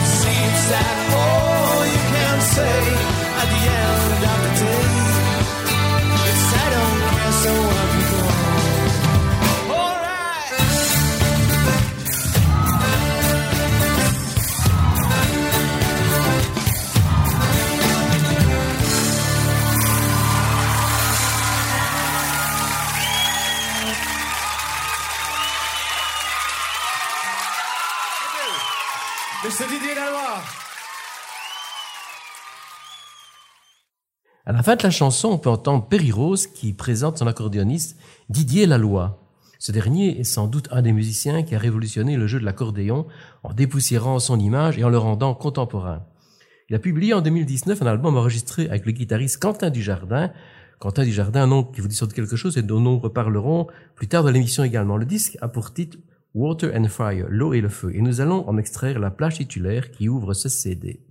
It 0.00 0.06
seems 0.16 0.60
that 0.72 0.96
all 1.12 1.80
you 1.92 2.02
can 2.16 2.36
say 2.56 2.80
at 3.36 3.48
the 3.52 3.60
end 3.84 4.24
of 4.32 4.38
the 4.44 4.52
day 4.64 4.96
I 6.56 6.66
don't 6.72 7.00
care 7.12 7.34
so 7.44 7.75
la 34.56 34.62
fin 34.62 34.74
de 34.74 34.82
la 34.82 34.90
chanson, 34.90 35.28
on 35.28 35.38
peut 35.38 35.50
entendre 35.50 35.86
Perry 35.86 36.10
Rose 36.10 36.46
qui 36.46 36.72
présente 36.72 37.18
son 37.18 37.26
accordéoniste 37.26 37.98
Didier 38.30 38.64
Laloy. 38.64 39.10
Ce 39.58 39.70
dernier 39.70 40.18
est 40.18 40.24
sans 40.24 40.46
doute 40.46 40.68
un 40.70 40.80
des 40.80 40.92
musiciens 40.92 41.42
qui 41.42 41.54
a 41.54 41.58
révolutionné 41.58 42.16
le 42.16 42.26
jeu 42.26 42.40
de 42.40 42.44
l'accordéon 42.46 43.06
en 43.42 43.52
dépoussiérant 43.52 44.18
son 44.18 44.40
image 44.40 44.78
et 44.78 44.84
en 44.84 44.88
le 44.88 44.96
rendant 44.96 45.34
contemporain. 45.34 46.06
Il 46.70 46.74
a 46.74 46.78
publié 46.78 47.12
en 47.12 47.20
2019 47.20 47.82
un 47.82 47.86
album 47.86 48.16
enregistré 48.16 48.66
avec 48.68 48.86
le 48.86 48.92
guitariste 48.92 49.42
Quentin 49.42 49.68
Dujardin. 49.68 50.32
Quentin 50.78 51.04
Dujardin, 51.04 51.42
un 51.42 51.48
nom 51.48 51.62
qui 51.62 51.82
vous 51.82 51.88
dit 51.88 51.94
sans 51.94 52.06
doute 52.06 52.14
quelque 52.14 52.36
chose 52.36 52.56
et 52.56 52.62
dont 52.62 52.80
nous 52.80 52.98
reparlerons 52.98 53.66
plus 53.94 54.08
tard 54.08 54.24
dans 54.24 54.30
l'émission 54.30 54.64
également. 54.64 54.96
Le 54.96 55.04
disque 55.04 55.36
a 55.42 55.48
pour 55.48 55.74
titre 55.74 55.98
Water 56.34 56.72
and 56.74 56.88
Fire, 56.88 57.26
l'eau 57.28 57.52
et 57.52 57.60
le 57.60 57.68
feu. 57.68 57.94
Et 57.94 58.00
nous 58.00 58.22
allons 58.22 58.48
en 58.48 58.56
extraire 58.56 58.98
la 59.00 59.10
plage 59.10 59.36
titulaire 59.36 59.90
qui 59.90 60.08
ouvre 60.08 60.32
ce 60.32 60.48
CD. 60.48 61.05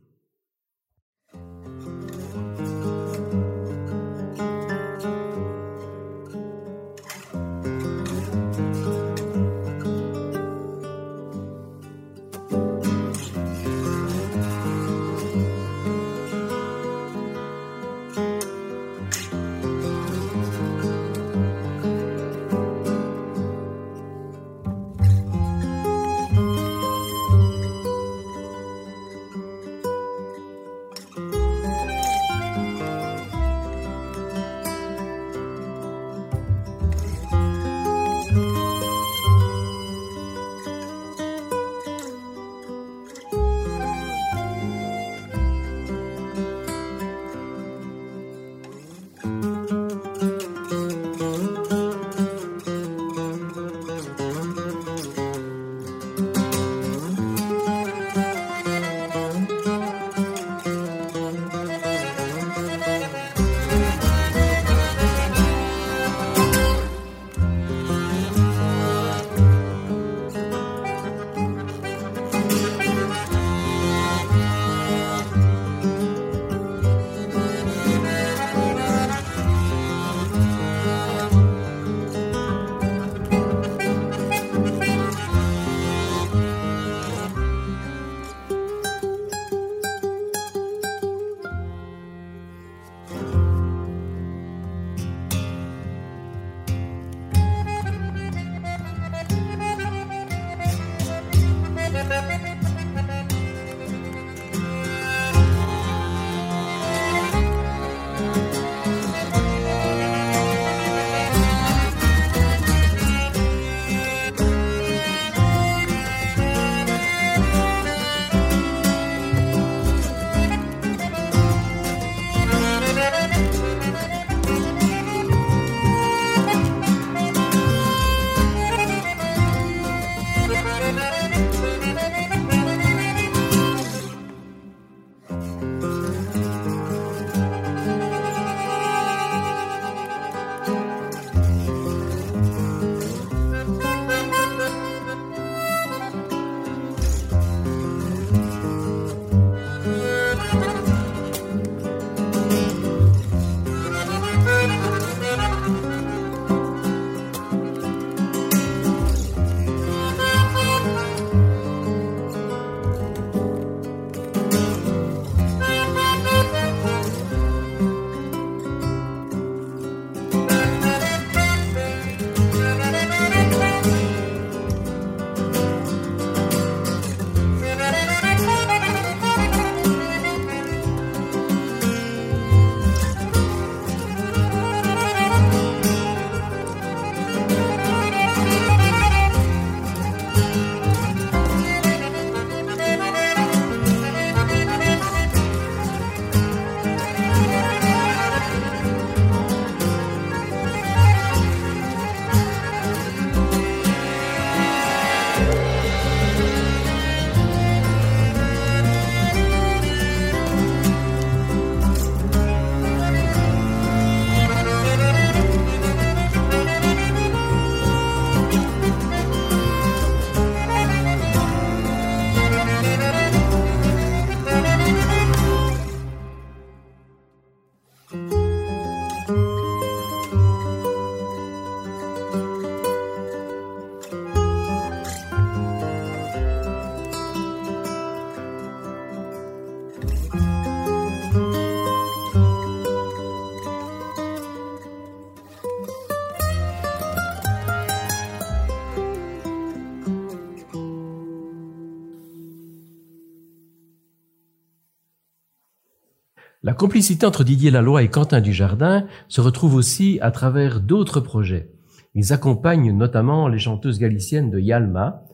Complicité 256.76 257.26
entre 257.26 257.43
Didier 257.43 257.72
Laloy 257.72 258.03
et 258.03 258.07
Quentin 258.10 258.41
Dujardin 258.41 259.07
se 259.27 259.41
retrouve 259.41 259.76
aussi 259.76 260.19
à 260.22 260.31
travers 260.31 260.80
d'autres 260.80 261.19
projets. 261.19 261.72
Ils 262.14 262.34
accompagnent 262.34 262.95
notamment 262.95 263.47
les 263.47 263.60
chanteuses 263.60 263.99
galiciennes 263.99 264.52
de 264.52 264.60
Yalma, 264.60 265.26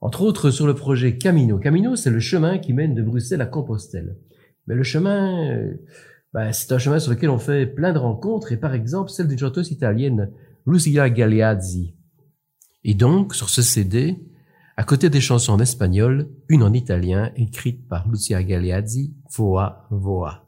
entre 0.00 0.22
autres 0.22 0.50
sur 0.50 0.66
le 0.66 0.74
projet 0.74 1.16
Camino. 1.16 1.58
Camino, 1.58 1.96
c'est 1.96 2.10
le 2.10 2.20
chemin 2.20 2.58
qui 2.58 2.72
mène 2.72 2.94
de 2.94 3.02
Bruxelles 3.02 3.40
à 3.40 3.46
Compostelle. 3.46 4.16
Mais 4.66 4.74
le 4.74 4.82
chemin, 4.82 5.50
euh, 5.50 5.74
ben, 6.32 6.52
c'est 6.52 6.72
un 6.72 6.78
chemin 6.78 6.98
sur 6.98 7.12
lequel 7.12 7.30
on 7.30 7.38
fait 7.38 7.66
plein 7.66 7.92
de 7.92 7.98
rencontres, 7.98 8.52
et 8.52 8.56
par 8.56 8.74
exemple 8.74 9.10
celle 9.10 9.28
d'une 9.28 9.38
chanteuse 9.38 9.70
italienne, 9.70 10.30
Lucia 10.66 11.08
Galeazzi. 11.08 11.94
Et 12.82 12.94
donc, 12.94 13.34
sur 13.34 13.48
ce 13.48 13.62
CD, 13.62 14.18
à 14.76 14.84
côté 14.84 15.08
des 15.08 15.20
chansons 15.20 15.52
en 15.52 15.60
espagnol, 15.60 16.28
une 16.48 16.62
en 16.62 16.72
italien 16.72 17.30
écrite 17.36 17.88
par 17.88 18.08
Lucia 18.08 18.42
Galeazzi, 18.42 19.14
Voa 19.30 19.86
Voa. 19.90 20.43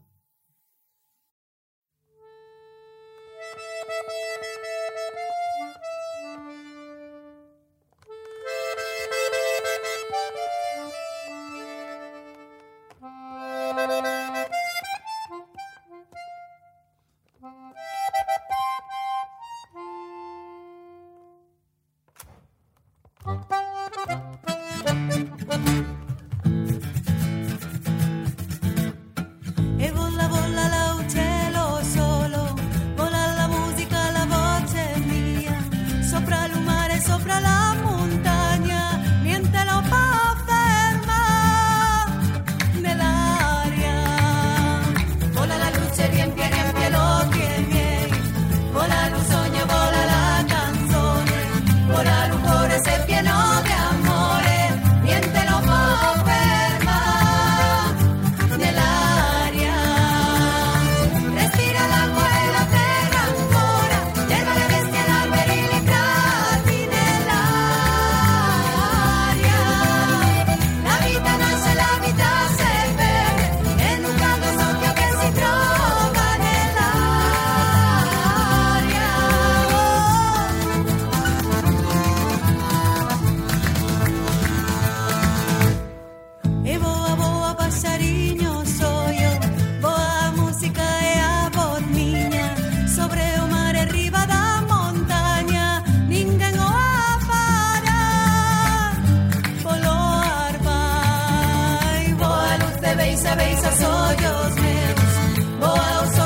sabéis 103.17 103.65
a 103.65 103.73
sollos 103.73 104.55
meus. 104.55 105.59
boa 105.61 106.03
Vou 106.05 106.26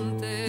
monte. 0.00 0.39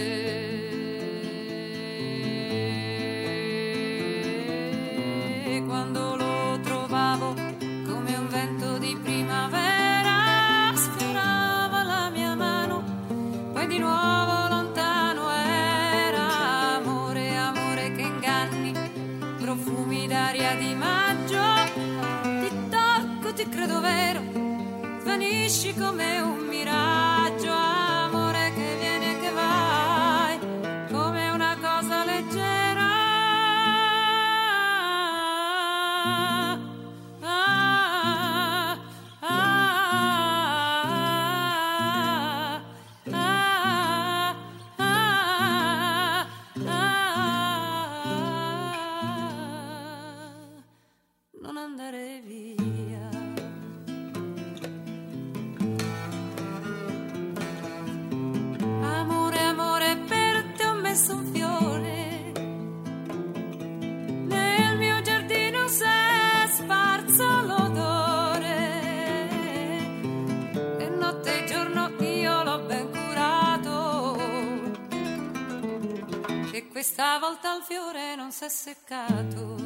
ressecado. 78.52 79.61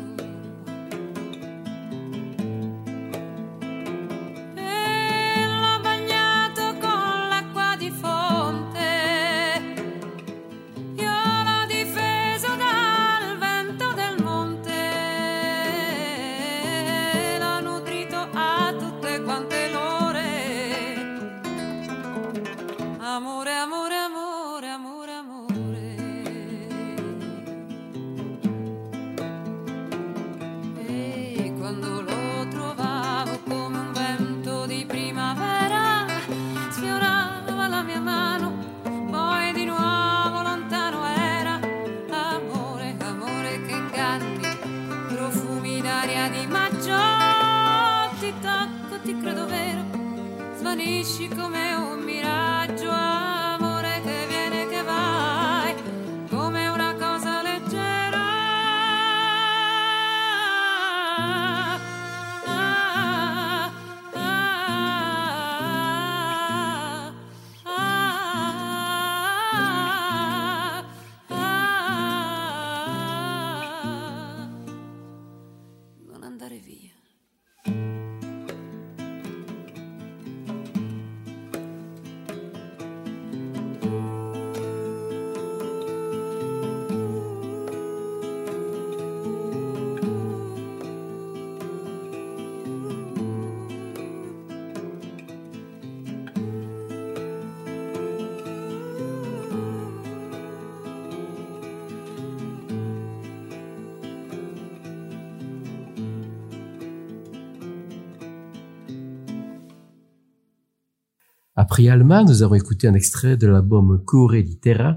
Après 111.77 111.90
Alma, 111.90 112.24
nous 112.24 112.43
avons 112.43 112.55
écouté 112.55 112.89
un 112.89 112.94
extrait 112.94 113.36
de 113.36 113.47
l'album 113.47 114.03
Corre 114.03 114.43
di 114.43 114.59
Terra 114.59 114.97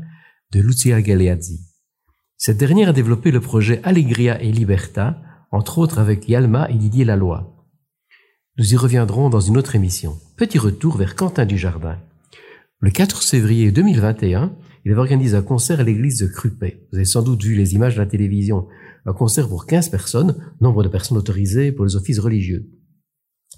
de 0.54 0.62
Lucia 0.62 1.02
Galeazzi. 1.02 1.60
Cette 2.38 2.56
dernière 2.56 2.88
a 2.88 2.94
développé 2.94 3.32
le 3.32 3.42
projet 3.42 3.82
Allegria 3.84 4.42
et 4.42 4.50
Libertà, 4.50 5.22
entre 5.52 5.80
autres 5.80 6.00
avec 6.00 6.30
Yalma 6.30 6.70
et 6.70 6.76
Didier 6.76 7.04
Laloy. 7.04 7.46
Nous 8.58 8.74
y 8.74 8.78
reviendrons 8.78 9.30
dans 9.30 9.42
une 9.42 9.58
autre 9.58 9.76
émission. 9.76 10.20
Petit 10.38 10.58
retour 10.58 10.96
vers 10.96 11.18
Quentin 11.18 11.46
Dujardin. 11.46 11.98
Le 12.80 12.92
4 12.92 13.24
février 13.24 13.74
2021, 13.74 14.56
il 14.86 14.94
avait 14.94 15.02
organisé 15.02 15.36
un 15.36 15.42
concert 15.42 15.82
à 15.82 15.84
l'église 15.84 16.20
de 16.20 16.28
Crupet. 16.28 16.88
Vous 16.94 17.00
avez 17.00 17.04
sans 17.04 17.24
doute 17.24 17.44
vu 17.44 17.56
les 17.56 17.74
images 17.74 17.96
de 17.96 18.00
la 18.00 18.08
télévision. 18.08 18.70
Un 19.06 19.12
concert 19.12 19.50
pour 19.50 19.66
15 19.66 19.90
personnes, 19.90 20.54
nombre 20.62 20.84
de 20.84 20.88
personnes 20.88 21.18
autorisées 21.18 21.74
pour 21.74 21.84
les 21.84 21.98
offices 21.98 22.20
religieux. 22.20 22.70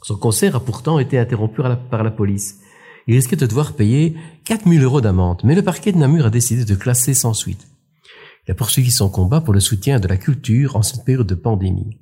Son 0.01 0.17
concert 0.17 0.55
a 0.55 0.59
pourtant 0.65 0.97
été 0.97 1.19
interrompu 1.19 1.61
par 1.91 2.03
la 2.03 2.09
police. 2.09 2.57
Il 3.07 3.15
risquait 3.15 3.35
de 3.35 3.45
devoir 3.45 3.73
payer 3.73 4.15
4000 4.45 4.83
euros 4.83 5.01
d'amende, 5.01 5.41
mais 5.43 5.55
le 5.55 5.63
parquet 5.63 5.91
de 5.91 5.97
Namur 5.97 6.25
a 6.25 6.29
décidé 6.29 6.65
de 6.65 6.75
classer 6.75 7.13
sans 7.13 7.33
suite. 7.33 7.67
Il 8.47 8.51
a 8.51 8.55
poursuivi 8.55 8.91
son 8.91 9.09
combat 9.09 9.41
pour 9.41 9.53
le 9.53 9.59
soutien 9.59 9.99
de 9.99 10.07
la 10.07 10.17
culture 10.17 10.75
en 10.75 10.81
cette 10.81 11.05
période 11.05 11.27
de 11.27 11.35
pandémie. 11.35 11.97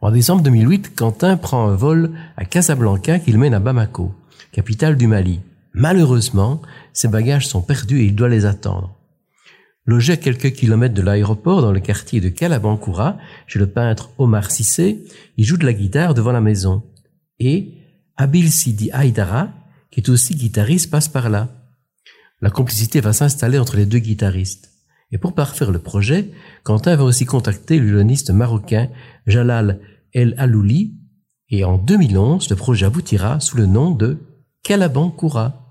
En 0.00 0.10
décembre 0.10 0.42
2008, 0.42 0.94
Quentin 0.94 1.36
prend 1.36 1.68
un 1.68 1.74
vol 1.74 2.12
à 2.36 2.44
Casablanca 2.44 3.18
qu'il 3.18 3.38
mène 3.38 3.54
à 3.54 3.60
Bamako, 3.60 4.14
capitale 4.52 4.96
du 4.96 5.06
Mali. 5.06 5.40
Malheureusement, 5.72 6.60
ses 6.92 7.08
bagages 7.08 7.46
sont 7.46 7.62
perdus 7.62 8.00
et 8.00 8.04
il 8.04 8.14
doit 8.14 8.28
les 8.28 8.44
attendre. 8.44 8.94
Logé 9.84 10.14
à 10.14 10.16
quelques 10.16 10.52
kilomètres 10.52 10.94
de 10.94 11.02
l'aéroport 11.02 11.62
dans 11.62 11.72
le 11.72 11.80
quartier 11.80 12.20
de 12.20 12.28
Kalabankoura, 12.28 13.18
chez 13.46 13.58
le 13.58 13.68
peintre 13.68 14.10
Omar 14.18 14.50
Sissé, 14.50 15.04
il 15.36 15.44
joue 15.44 15.56
de 15.56 15.64
la 15.64 15.72
guitare 15.72 16.12
devant 16.12 16.32
la 16.32 16.40
maison. 16.40 16.82
Et 17.38 17.74
Abil 18.16 18.50
Sidi 18.50 18.90
Haïdara, 18.92 19.52
qui 19.90 20.00
est 20.00 20.08
aussi 20.08 20.34
guitariste, 20.34 20.90
passe 20.90 21.08
par 21.08 21.28
là. 21.28 21.48
La 22.40 22.50
complicité 22.50 23.00
va 23.00 23.12
s'installer 23.12 23.58
entre 23.58 23.76
les 23.76 23.86
deux 23.86 23.98
guitaristes. 23.98 24.70
Et 25.12 25.18
pour 25.18 25.34
parfaire 25.34 25.70
le 25.70 25.78
projet, 25.78 26.32
Quentin 26.64 26.96
va 26.96 27.04
aussi 27.04 27.24
contacter 27.26 27.78
le 27.78 27.86
violoniste 27.86 28.30
marocain 28.30 28.88
Jalal 29.26 29.80
El 30.12 30.34
Alouli, 30.38 30.94
et 31.48 31.64
en 31.64 31.78
2011, 31.78 32.50
le 32.50 32.56
projet 32.56 32.86
aboutira 32.86 33.38
sous 33.38 33.56
le 33.56 33.66
nom 33.66 33.92
de 33.92 34.18
Calaban 34.62 35.10
Koura. 35.10 35.65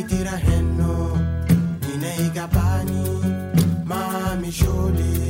Waitira 0.00 0.36
henno, 0.38 1.12
nina 1.84 2.08
ay 2.08 2.30
gabani. 2.32 3.04
Mami 3.84 4.50
jolie, 4.50 5.28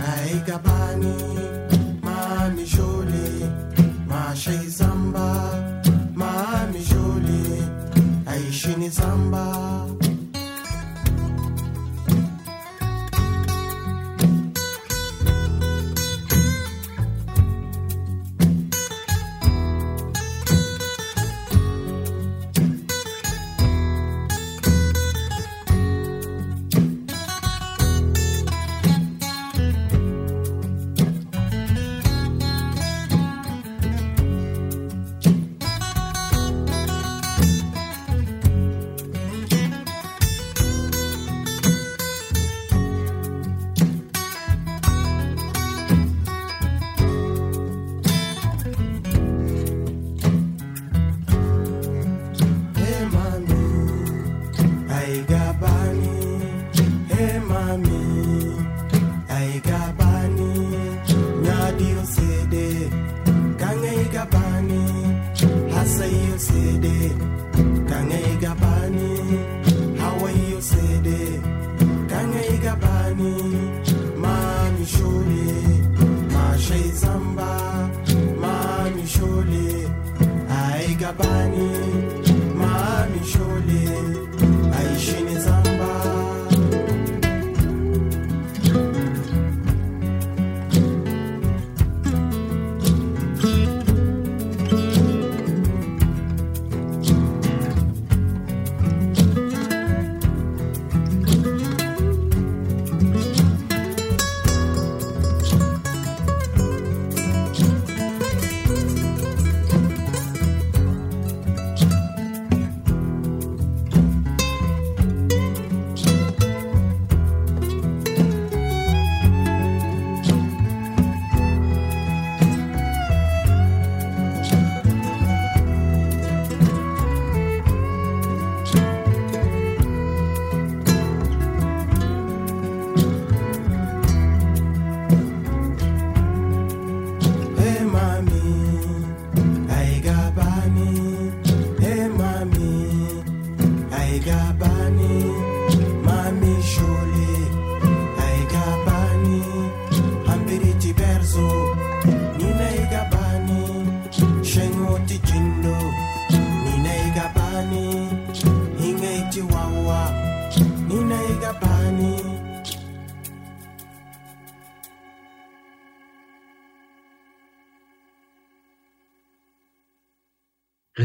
ay 0.00 0.40
gabani. 0.46 1.16
Mami 2.00 2.64
jolie, 2.64 3.44
ma 4.08 4.32
shay 4.34 4.64
zamba. 4.78 5.28
Mami 6.16 6.80
jolie, 6.80 7.60
ay 8.26 8.50
shini 8.50 8.88
zamba. 8.88 9.59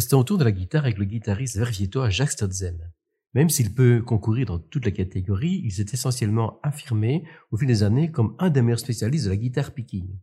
Restons 0.06 0.20
autour 0.20 0.38
de 0.38 0.44
la 0.44 0.52
guitare 0.52 0.84
avec 0.84 1.00
le 1.00 1.06
guitariste 1.06 1.58
verviétois 1.58 2.12
Jacques 2.12 2.34
Stotzel. 2.34 2.92
Même 3.34 3.50
s'il 3.50 3.74
peut 3.74 4.04
concourir 4.04 4.46
dans 4.46 4.60
toute 4.60 4.86
la 4.86 4.92
catégorie, 4.92 5.64
il 5.64 5.72
s'est 5.72 5.88
essentiellement 5.94 6.60
affirmé 6.62 7.24
au 7.50 7.58
fil 7.58 7.68
des 7.68 7.82
années 7.82 8.12
comme 8.12 8.36
un 8.38 8.52
des 8.52 8.62
meilleurs 8.62 8.78
spécialistes 8.78 9.26
de 9.26 9.32
la 9.32 9.36
guitare 9.36 9.72
picking. 9.72 10.20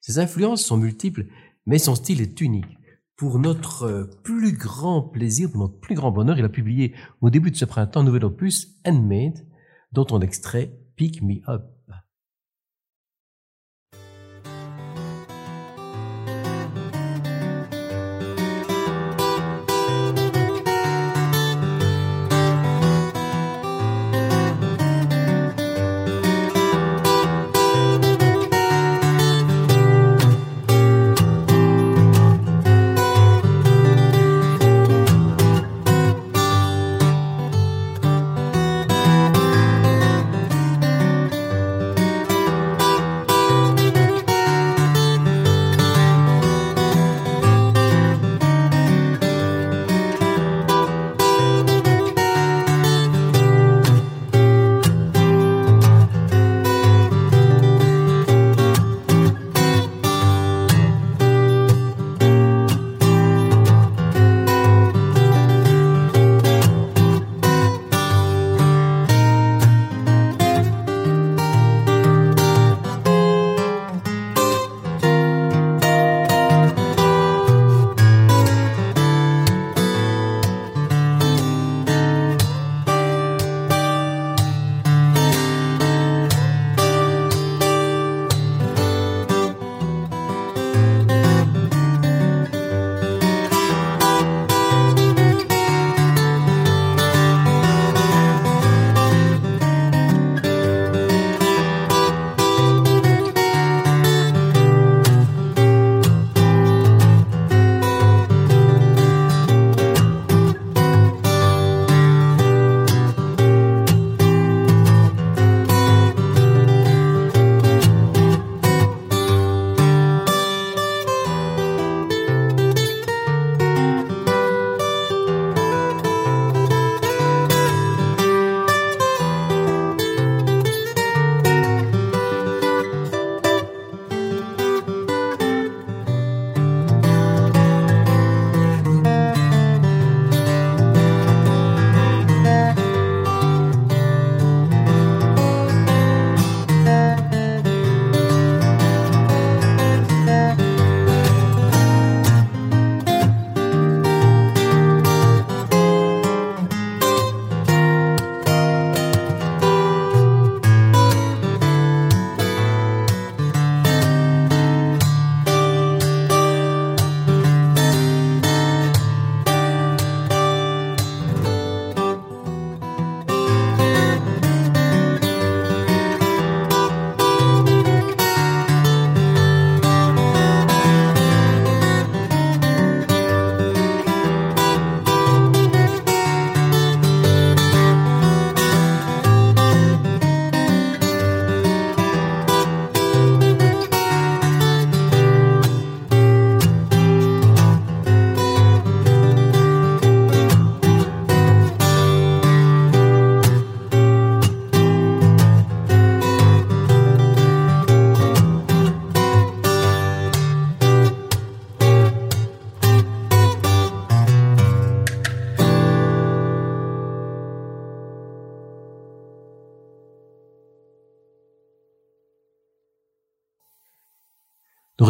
Ses 0.00 0.20
influences 0.20 0.64
sont 0.64 0.76
multiples, 0.76 1.26
mais 1.66 1.78
son 1.78 1.96
style 1.96 2.20
est 2.20 2.40
unique. 2.40 2.78
Pour 3.16 3.40
notre 3.40 3.82
euh, 3.82 4.04
plus 4.22 4.52
grand 4.52 5.02
plaisir, 5.02 5.50
pour 5.50 5.62
notre 5.62 5.80
plus 5.80 5.96
grand 5.96 6.12
bonheur, 6.12 6.38
il 6.38 6.44
a 6.44 6.48
publié 6.48 6.94
au 7.20 7.28
début 7.28 7.50
de 7.50 7.56
ce 7.56 7.64
printemps 7.64 8.02
un 8.02 8.04
nouvel 8.04 8.26
opus, 8.26 8.78
Handmade, 8.86 9.44
dont 9.90 10.06
on 10.12 10.20
extrait 10.20 10.78
Pick 10.94 11.20
Me 11.20 11.40
Up. 11.48 11.64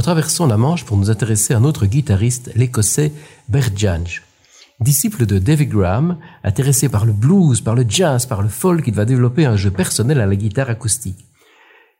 Nous 0.06 0.10
retraversons 0.10 0.46
la 0.46 0.56
Manche 0.56 0.84
pour 0.84 0.96
nous 0.96 1.10
intéresser 1.10 1.52
à 1.52 1.56
un 1.56 1.64
autre 1.64 1.84
guitariste, 1.84 2.52
l'écossais 2.54 3.12
Bert 3.48 3.76
Jansch. 3.76 4.22
Disciple 4.78 5.26
de 5.26 5.40
David 5.40 5.70
Graham, 5.70 6.18
intéressé 6.44 6.88
par 6.88 7.06
le 7.06 7.12
blues, 7.12 7.60
par 7.60 7.74
le 7.74 7.84
jazz, 7.88 8.24
par 8.24 8.40
le 8.40 8.48
folk, 8.48 8.86
il 8.86 8.94
va 8.94 9.04
développer 9.04 9.46
un 9.46 9.56
jeu 9.56 9.72
personnel 9.72 10.20
à 10.20 10.26
la 10.26 10.36
guitare 10.36 10.70
acoustique. 10.70 11.26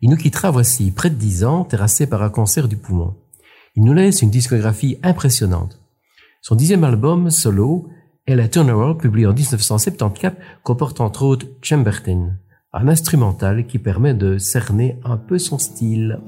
Il 0.03 0.11
nous 0.11 0.17
quittera 0.17 0.53
voici 0.53 0.93
près 0.93 1.11
de 1.11 1.17
dix 1.17 1.43
ans, 1.43 1.65
terrassé 1.65 2.07
par 2.07 2.23
un 2.23 2.31
cancer 2.31 2.69
du 2.69 2.77
poumon. 2.77 3.17
Il 3.75 3.83
nous 3.83 3.93
laisse 3.93 4.23
une 4.23 4.31
discographie 4.31 5.01
impressionnante. 5.03 5.81
Son 6.43 6.55
dixième 6.55 6.85
album, 6.85 7.31
solo, 7.31 7.89
Ella 8.25 8.47
Turner, 8.47 8.97
publié 8.97 9.27
en 9.27 9.35
1974, 9.35 10.37
comporte 10.63 11.01
entre 11.01 11.25
autres 11.25 11.47
Chambertin, 11.61 12.37
un 12.73 12.87
instrumental 12.87 13.67
qui 13.67 13.81
permet 13.81 14.15
de 14.15 14.39
cerner 14.39 14.97
un 15.05 15.17
peu 15.17 15.41
son 15.41 15.59
style. 15.59 16.21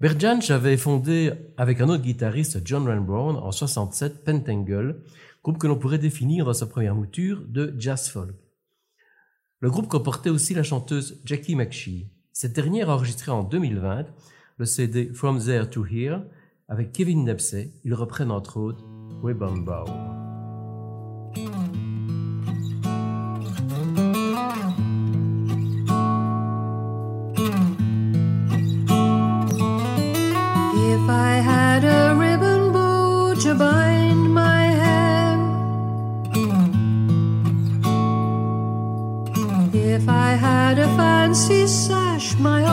Bert 0.00 0.20
Jansch 0.20 0.50
avait 0.52 0.76
fondé 0.76 1.32
avec 1.56 1.80
un 1.80 1.88
autre 1.88 2.04
guitariste, 2.04 2.60
John 2.64 2.86
Ren 2.86 3.00
Brown, 3.00 3.34
en 3.34 3.50
67 3.50 4.24
Pentangle, 4.24 5.02
groupe 5.42 5.58
que 5.58 5.66
l'on 5.66 5.76
pourrait 5.76 5.98
définir 5.98 6.44
dans 6.44 6.52
sa 6.52 6.66
première 6.66 6.94
mouture 6.94 7.42
de 7.48 7.74
jazz 7.78 8.08
folk. 8.08 8.36
Le 9.58 9.70
groupe 9.70 9.88
comportait 9.88 10.30
aussi 10.30 10.54
la 10.54 10.62
chanteuse 10.62 11.20
Jackie 11.24 11.56
McShee. 11.56 12.12
Cette 12.32 12.52
dernière 12.52 12.90
a 12.90 12.94
enregistré 12.94 13.32
en 13.32 13.42
2020 13.42 14.06
le 14.58 14.64
CD 14.64 15.12
From 15.12 15.42
There 15.42 15.68
to 15.68 15.84
Here 15.84 16.20
avec 16.68 16.92
Kevin 16.92 17.24
Nepsey. 17.24 17.72
Ils 17.82 17.94
reprennent 17.94 18.30
entre 18.30 18.58
autres 18.58 18.84
ribbon 19.24 19.56
bow 19.56 19.84
my 42.38 42.67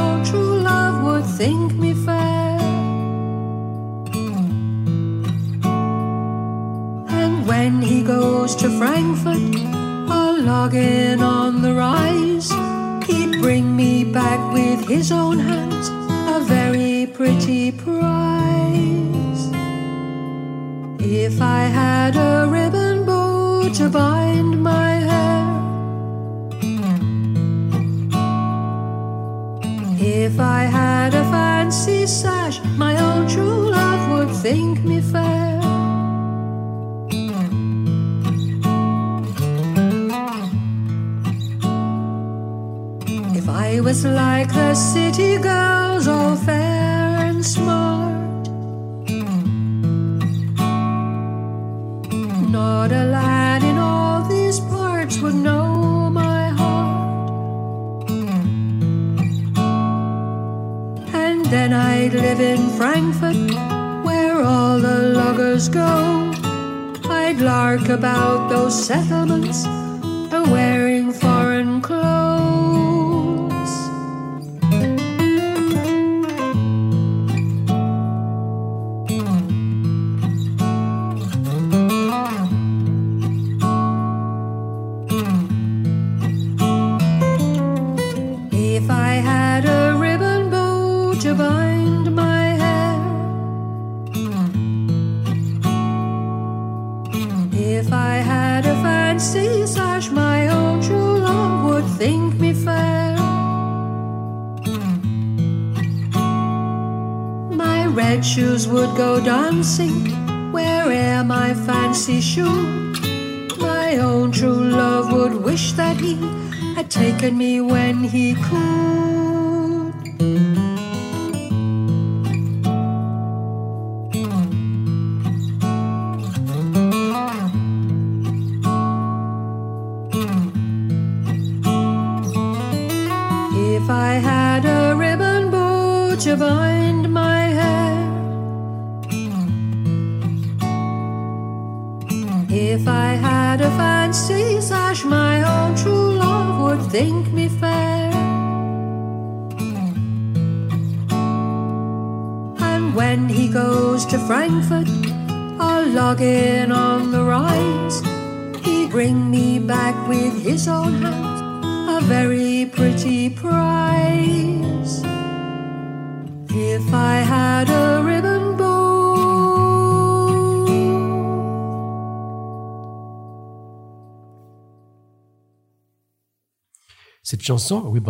chanson, 177.46 177.88
We 177.88 178.02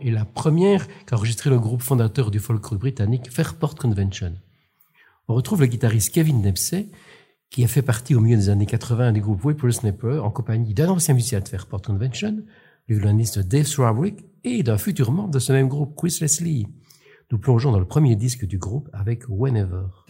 est 0.00 0.10
la 0.10 0.24
première 0.24 0.86
qu'a 1.04 1.16
enregistré 1.16 1.50
le 1.50 1.58
groupe 1.58 1.82
fondateur 1.82 2.30
du 2.30 2.38
folk 2.38 2.64
rock 2.64 2.80
britannique 2.80 3.30
Fairport 3.30 3.74
Convention. 3.74 4.32
On 5.28 5.34
retrouve 5.34 5.60
le 5.60 5.66
guitariste 5.66 6.14
Kevin 6.14 6.40
Dempsey, 6.40 6.88
qui 7.50 7.64
a 7.64 7.68
fait 7.68 7.82
partie 7.82 8.14
au 8.14 8.20
milieu 8.20 8.36
des 8.36 8.48
années 8.48 8.66
80 8.66 9.12
du 9.12 9.20
groupe 9.20 9.44
Whippersnapper 9.44 10.20
en 10.20 10.30
compagnie 10.30 10.72
d'un 10.72 10.88
ancien 10.88 11.12
musicien 11.12 11.40
de 11.40 11.48
Fairport 11.48 11.82
Convention, 11.82 12.42
le 12.86 12.94
violoniste 12.96 13.40
Dave 13.40 13.66
Swarbrick, 13.66 14.24
et 14.44 14.62
d'un 14.62 14.78
futur 14.78 15.12
membre 15.12 15.32
de 15.32 15.38
ce 15.38 15.52
même 15.52 15.68
groupe, 15.68 15.94
Chris 15.94 16.16
Leslie. 16.22 16.66
Nous 17.30 17.38
plongeons 17.38 17.72
dans 17.72 17.80
le 17.80 17.84
premier 17.84 18.16
disque 18.16 18.46
du 18.46 18.56
groupe 18.56 18.88
avec 18.94 19.24
Whenever. 19.28 20.07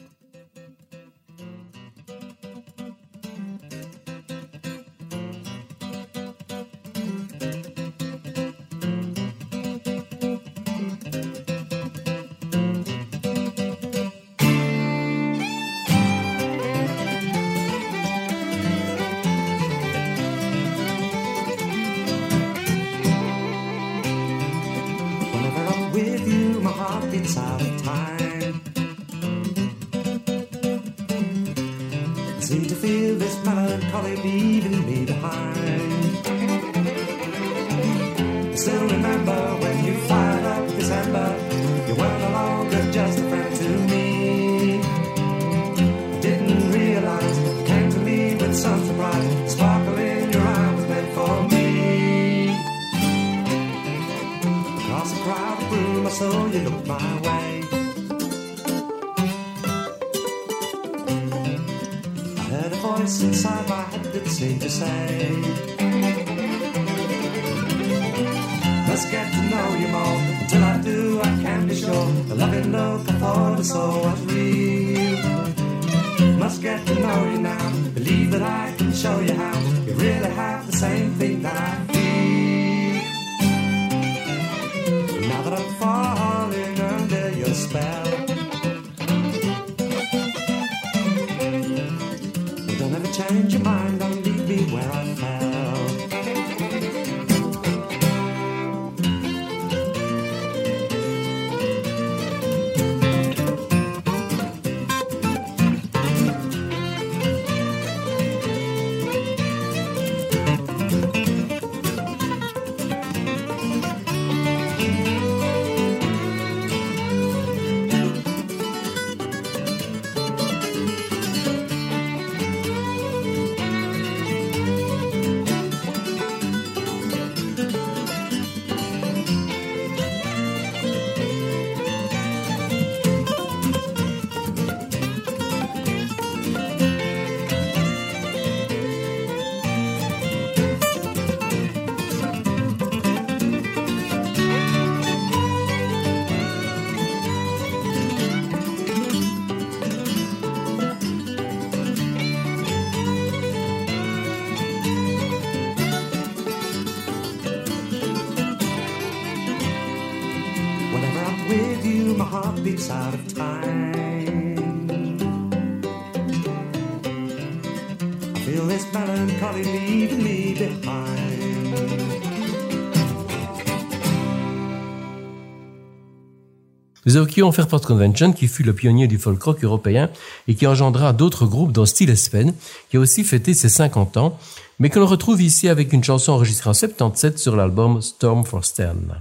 Évoquions 177.19 177.51
Fairport 177.51 177.81
Convention, 177.81 178.33
qui 178.33 178.47
fut 178.47 178.63
le 178.63 178.73
pionnier 178.73 179.09
du 179.09 179.19
folk 179.19 179.43
rock 179.43 179.65
européen 179.65 180.09
et 180.47 180.55
qui 180.55 180.69
engendra 180.69 181.13
d'autres 181.13 181.47
groupes 181.47 181.73
dont 181.73 181.85
Steel 181.85 182.11
Espen, 182.11 182.55
qui 182.91 182.97
a 182.97 183.01
aussi 183.01 183.25
fêté 183.25 183.55
ses 183.55 183.69
50 183.69 184.17
ans, 184.19 184.39
mais 184.79 184.89
que 184.89 185.01
l'on 185.01 185.07
retrouve 185.07 185.43
ici 185.43 185.69
avec 185.69 185.93
une 185.93 186.05
chanson 186.05 186.31
enregistrée 186.31 186.71
en 186.71 186.75
77 186.75 187.41
sur 187.41 187.57
l'album 187.57 188.01
Storm 188.03 188.45
for 188.45 188.65
Stern. 188.65 189.21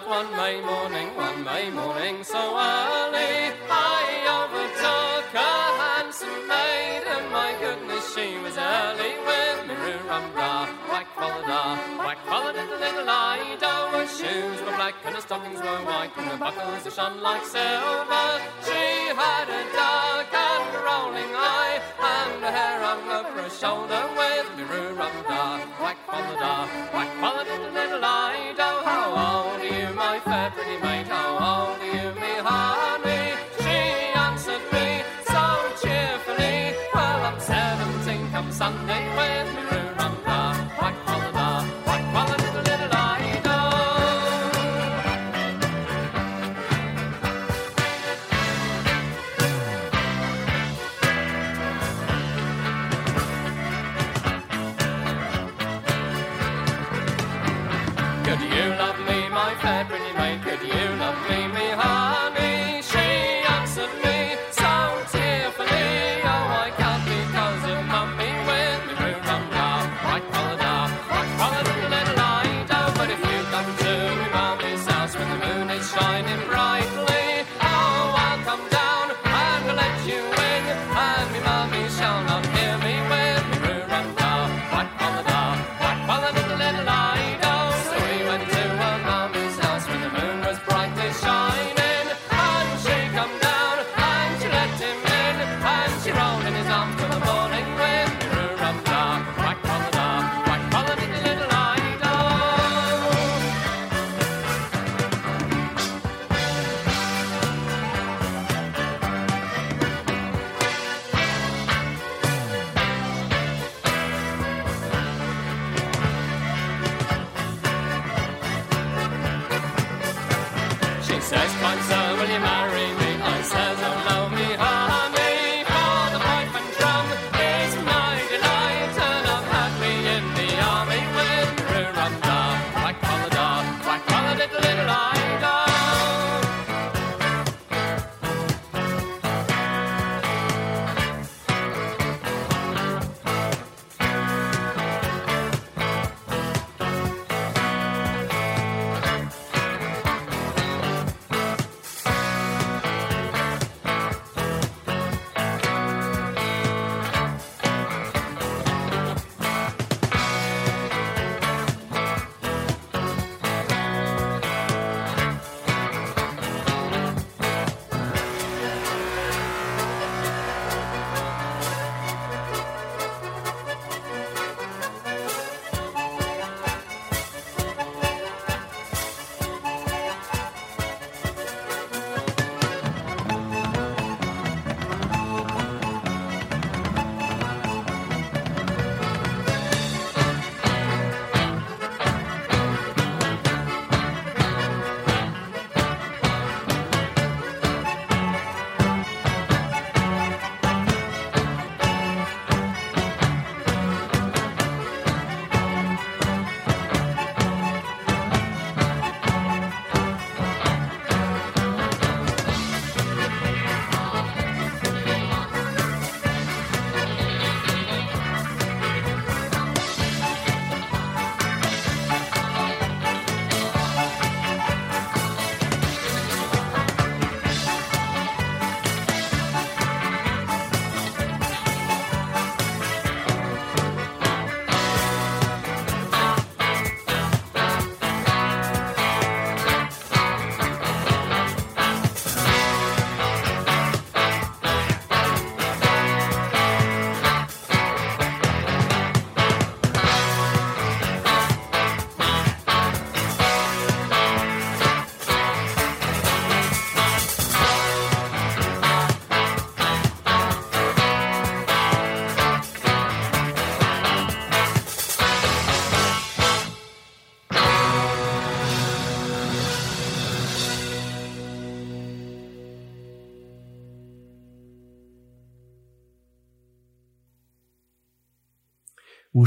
Out 0.00 0.08
one 0.08 0.36
May 0.36 0.60
morning, 0.60 1.14
one 1.16 1.44
May 1.44 1.70
morning 1.70 2.22
so 2.22 2.38
early, 2.38 3.52
I 3.70 4.04
overtook 4.40 5.34
a 5.34 5.52
handsome 5.80 6.48
maiden. 6.48 7.30
My 7.30 7.54
goodness, 7.60 8.14
she 8.14 8.38
was 8.38 8.56
early 8.56 9.14
with 9.26 9.66
me 9.66 9.74
roo-rum-da, 9.74 10.66
whack 10.90 11.06
follow 11.16 11.42
da, 11.42 11.76
ah, 11.76 12.04
whack 12.06 12.18
follow 12.26 12.52
little 12.52 12.78
little 12.78 13.08
Ida. 13.08 13.72
Her 13.92 14.06
shoes 14.06 14.60
were 14.62 14.76
black 14.76 14.94
and 15.04 15.14
her 15.14 15.20
stockings 15.20 15.60
were 15.60 15.80
white 15.84 16.10
and 16.16 16.26
her 16.28 16.38
buckles 16.38 16.84
they 16.84 16.90
shone 16.90 17.20
like 17.20 17.44
silver. 17.44 18.28
She 18.64 18.84
had 19.14 19.48
a 19.48 19.62
dark 19.72 20.32
and 20.32 20.70
rolling 20.86 21.32
eye 21.34 21.80
and 22.00 22.44
her 22.44 22.50
hair 22.50 22.80
hung 22.80 23.08
over 23.08 23.42
her 23.42 23.50
shoulder 23.50 24.02
with 24.16 24.48
me 24.56 24.64
roo-rum-da, 24.64 25.58
whack 25.82 25.98
follow 26.06 26.36
da, 26.38 26.64
ah, 26.64 26.90
whack 26.94 27.10
follow 27.20 27.44
little 27.44 27.72
little 27.72 28.04
Ida. 28.04 28.68
How 28.84 29.39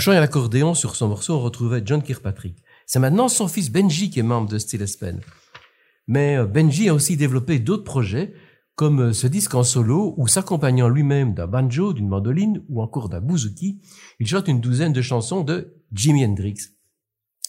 chant 0.03 0.11
et 0.11 0.19
l'accordéon 0.19 0.73
sur 0.73 0.97
son 0.97 1.07
morceau, 1.07 1.35
on 1.35 1.39
retrouvait 1.39 1.81
John 1.85 2.03
Kirkpatrick. 2.03 2.61
C'est 2.85 2.99
maintenant 2.99 3.29
son 3.29 3.47
fils 3.47 3.71
Benji 3.71 4.09
qui 4.09 4.19
est 4.19 4.23
membre 4.23 4.49
de 4.49 4.57
Steel 4.57 4.85
Spen. 4.85 5.21
Mais 6.07 6.35
euh, 6.35 6.45
Benji 6.45 6.89
a 6.89 6.93
aussi 6.93 7.15
développé 7.15 7.57
d'autres 7.57 7.85
projets, 7.85 8.33
comme 8.75 8.99
euh, 8.99 9.13
ce 9.13 9.27
disque 9.27 9.55
en 9.55 9.63
solo 9.63 10.13
où 10.17 10.27
s'accompagnant 10.27 10.89
lui-même 10.89 11.33
d'un 11.33 11.47
banjo, 11.47 11.93
d'une 11.93 12.09
mandoline 12.09 12.61
ou 12.67 12.81
encore 12.81 13.07
d'un 13.07 13.21
bouzouki, 13.21 13.79
il 14.19 14.27
chante 14.27 14.49
une 14.49 14.59
douzaine 14.59 14.91
de 14.91 15.01
chansons 15.01 15.41
de 15.41 15.73
Jimi 15.93 16.25
Hendrix, 16.25 16.57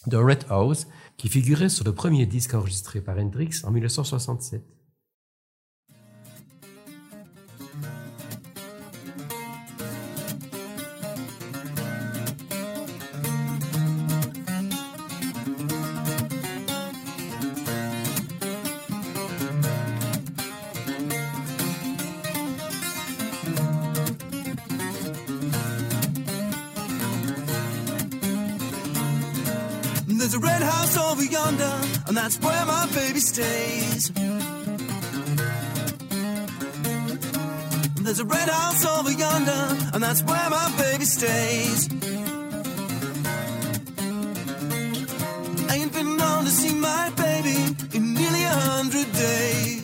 de 0.06 0.16
Red 0.16 0.44
House, 0.48 0.86
qui 1.16 1.28
figurait 1.28 1.68
sur 1.68 1.84
le 1.84 1.92
premier 1.92 2.24
disque 2.24 2.54
enregistré 2.54 3.00
par 3.00 3.18
Hendrix 3.18 3.62
en 3.64 3.72
1967. 3.72 4.73
Over 31.24 31.32
yonder, 31.32 31.80
and 32.06 32.16
that's 32.16 32.40
where 32.40 32.66
my 32.66 32.86
baby 32.94 33.20
stays. 33.20 34.10
There's 38.02 38.20
a 38.20 38.24
red 38.24 38.48
house 38.48 38.84
over 38.84 39.10
yonder, 39.10 39.76
and 39.94 40.02
that's 40.02 40.22
where 40.22 40.50
my 40.50 40.72
baby 40.76 41.04
stays. 41.04 41.88
Ain't 45.72 45.92
been 45.92 46.16
known 46.16 46.44
to 46.44 46.50
see 46.50 46.74
my 46.74 47.10
baby 47.16 47.76
in 47.96 48.14
nearly 48.14 48.42
a 48.42 48.56
hundred 48.70 49.12
days. 49.12 49.82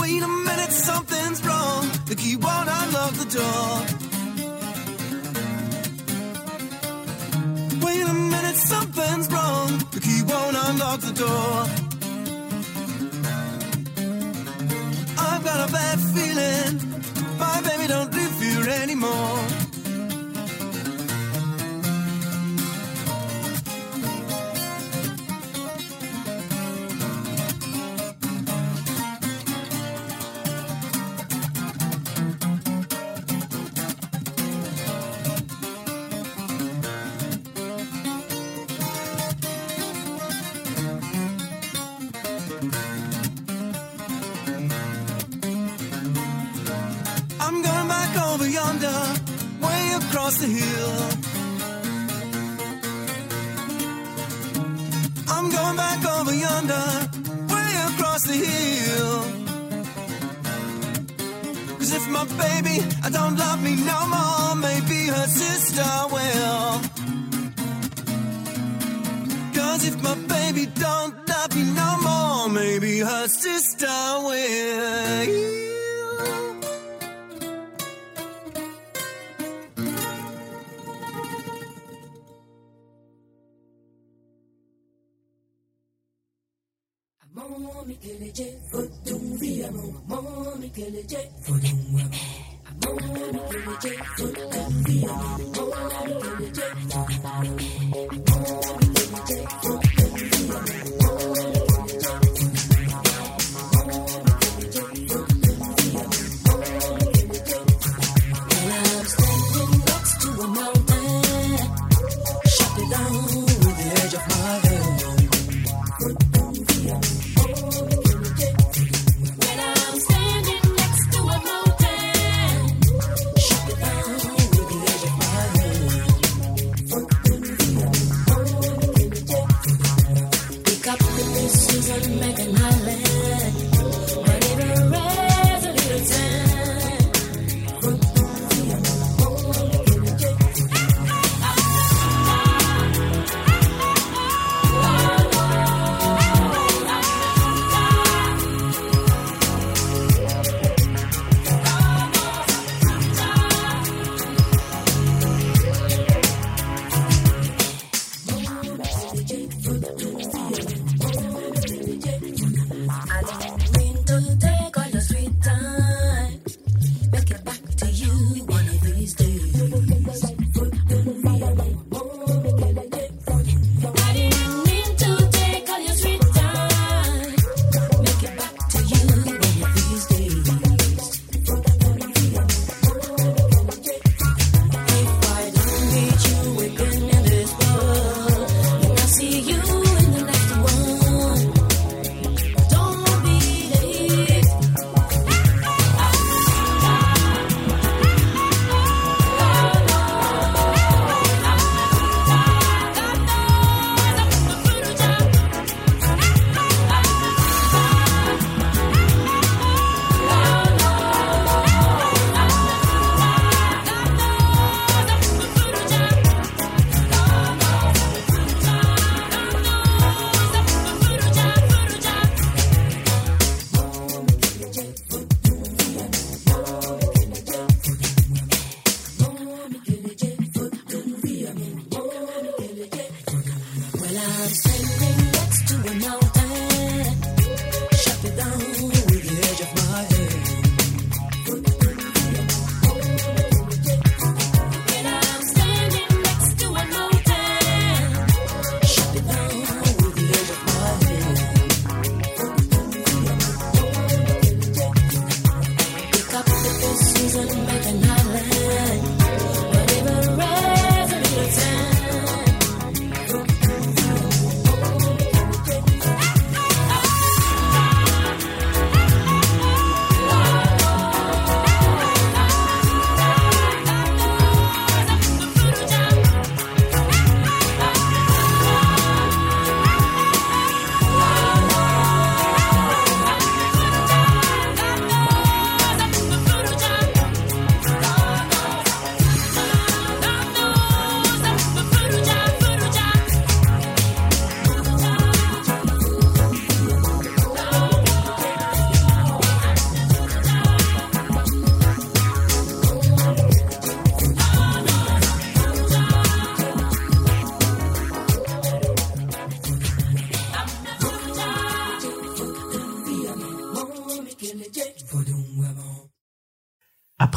Wait 0.00 0.22
a 0.22 0.28
minute, 0.28 0.72
something's 0.72 1.44
wrong. 1.44 1.88
The 2.06 2.14
key 2.16 2.36
won't 2.36 2.68
unlock 2.68 3.12
the 3.14 3.28
door. 3.38 3.91
Something's 8.92 9.30
wrong. 9.32 9.78
The 9.90 10.00
key 10.00 10.22
won't 10.22 10.56
unlock 10.56 11.00
the 11.00 11.12
door. 11.12 11.66
I've 15.18 15.44
got 15.44 15.68
a 15.68 15.72
bad 15.72 15.98
feeling. 16.14 16.72
My 17.38 17.60
baby 17.62 17.86
don't 17.88 18.12
live 18.12 18.40
here 18.40 18.68
anymore. 18.82 19.41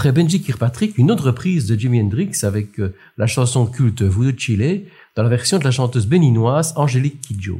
Après 0.05 0.21
Benji 0.21 0.39
Kirkpatrick, 0.39 0.99
une 0.99 1.09
autre 1.09 1.25
reprise 1.25 1.65
de 1.65 1.73
Jimi 1.73 1.99
Hendrix 1.99 2.29
avec 2.43 2.79
euh, 2.79 2.93
la 3.17 3.25
chanson 3.25 3.65
culte 3.65 4.03
Voodoo 4.03 4.37
Chile 4.37 4.83
dans 5.15 5.23
la 5.23 5.29
version 5.29 5.57
de 5.57 5.63
la 5.63 5.71
chanteuse 5.71 6.05
béninoise 6.05 6.73
Angélique 6.75 7.21
Kidjo. 7.21 7.59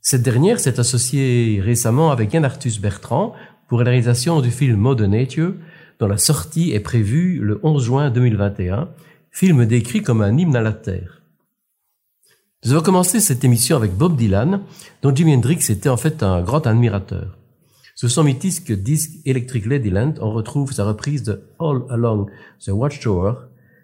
Cette 0.00 0.22
dernière 0.22 0.60
s'est 0.60 0.78
associée 0.78 1.60
récemment 1.60 2.12
avec 2.12 2.32
Yann 2.32 2.44
Arthus 2.44 2.78
Bertrand 2.80 3.34
pour 3.66 3.80
la 3.80 3.86
réalisation 3.86 4.40
du 4.40 4.52
film 4.52 4.76
Mode 4.76 5.02
Nature, 5.02 5.54
dont 5.98 6.06
la 6.06 6.18
sortie 6.18 6.70
est 6.70 6.78
prévue 6.78 7.40
le 7.40 7.58
11 7.64 7.84
juin 7.84 8.10
2021, 8.10 8.88
film 9.32 9.66
décrit 9.66 10.02
comme 10.04 10.22
un 10.22 10.38
hymne 10.38 10.54
à 10.54 10.60
la 10.60 10.72
terre. 10.72 11.22
Nous 12.64 12.70
avons 12.70 12.82
commencé 12.84 13.18
cette 13.18 13.42
émission 13.42 13.74
avec 13.74 13.90
Bob 13.92 14.14
Dylan, 14.14 14.60
dont 15.02 15.12
Jimi 15.12 15.34
Hendrix 15.34 15.66
était 15.68 15.88
en 15.88 15.96
fait 15.96 16.22
un 16.22 16.42
grand 16.42 16.64
admirateur. 16.64 17.36
Sur 17.98 18.08
son 18.12 18.22
mythique 18.22 18.70
disque 18.70 19.18
Electric 19.24 19.66
Ladyland, 19.66 20.14
on 20.20 20.30
retrouve 20.30 20.72
sa 20.72 20.84
reprise 20.84 21.24
de 21.24 21.42
All 21.58 21.82
Along 21.90 22.26
the 22.64 22.68
Watchtower. 22.68 23.32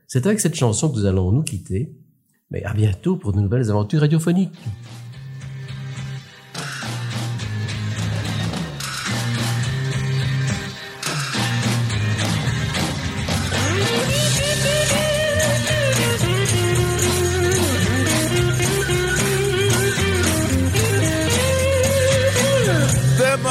C'est 0.07 0.25
avec 0.27 0.39
cette 0.39 0.55
chanson 0.55 0.89
que 0.89 0.99
nous 0.99 1.07
allons 1.07 1.33
nous 1.33 1.43
quitter. 1.43 1.93
Mais 2.49 2.63
à 2.63 2.73
bientôt 2.75 3.17
pour 3.17 3.33
de 3.33 3.41
nouvelles 3.41 3.73
aventures 3.73 4.03
radiophoniques. 4.03 4.55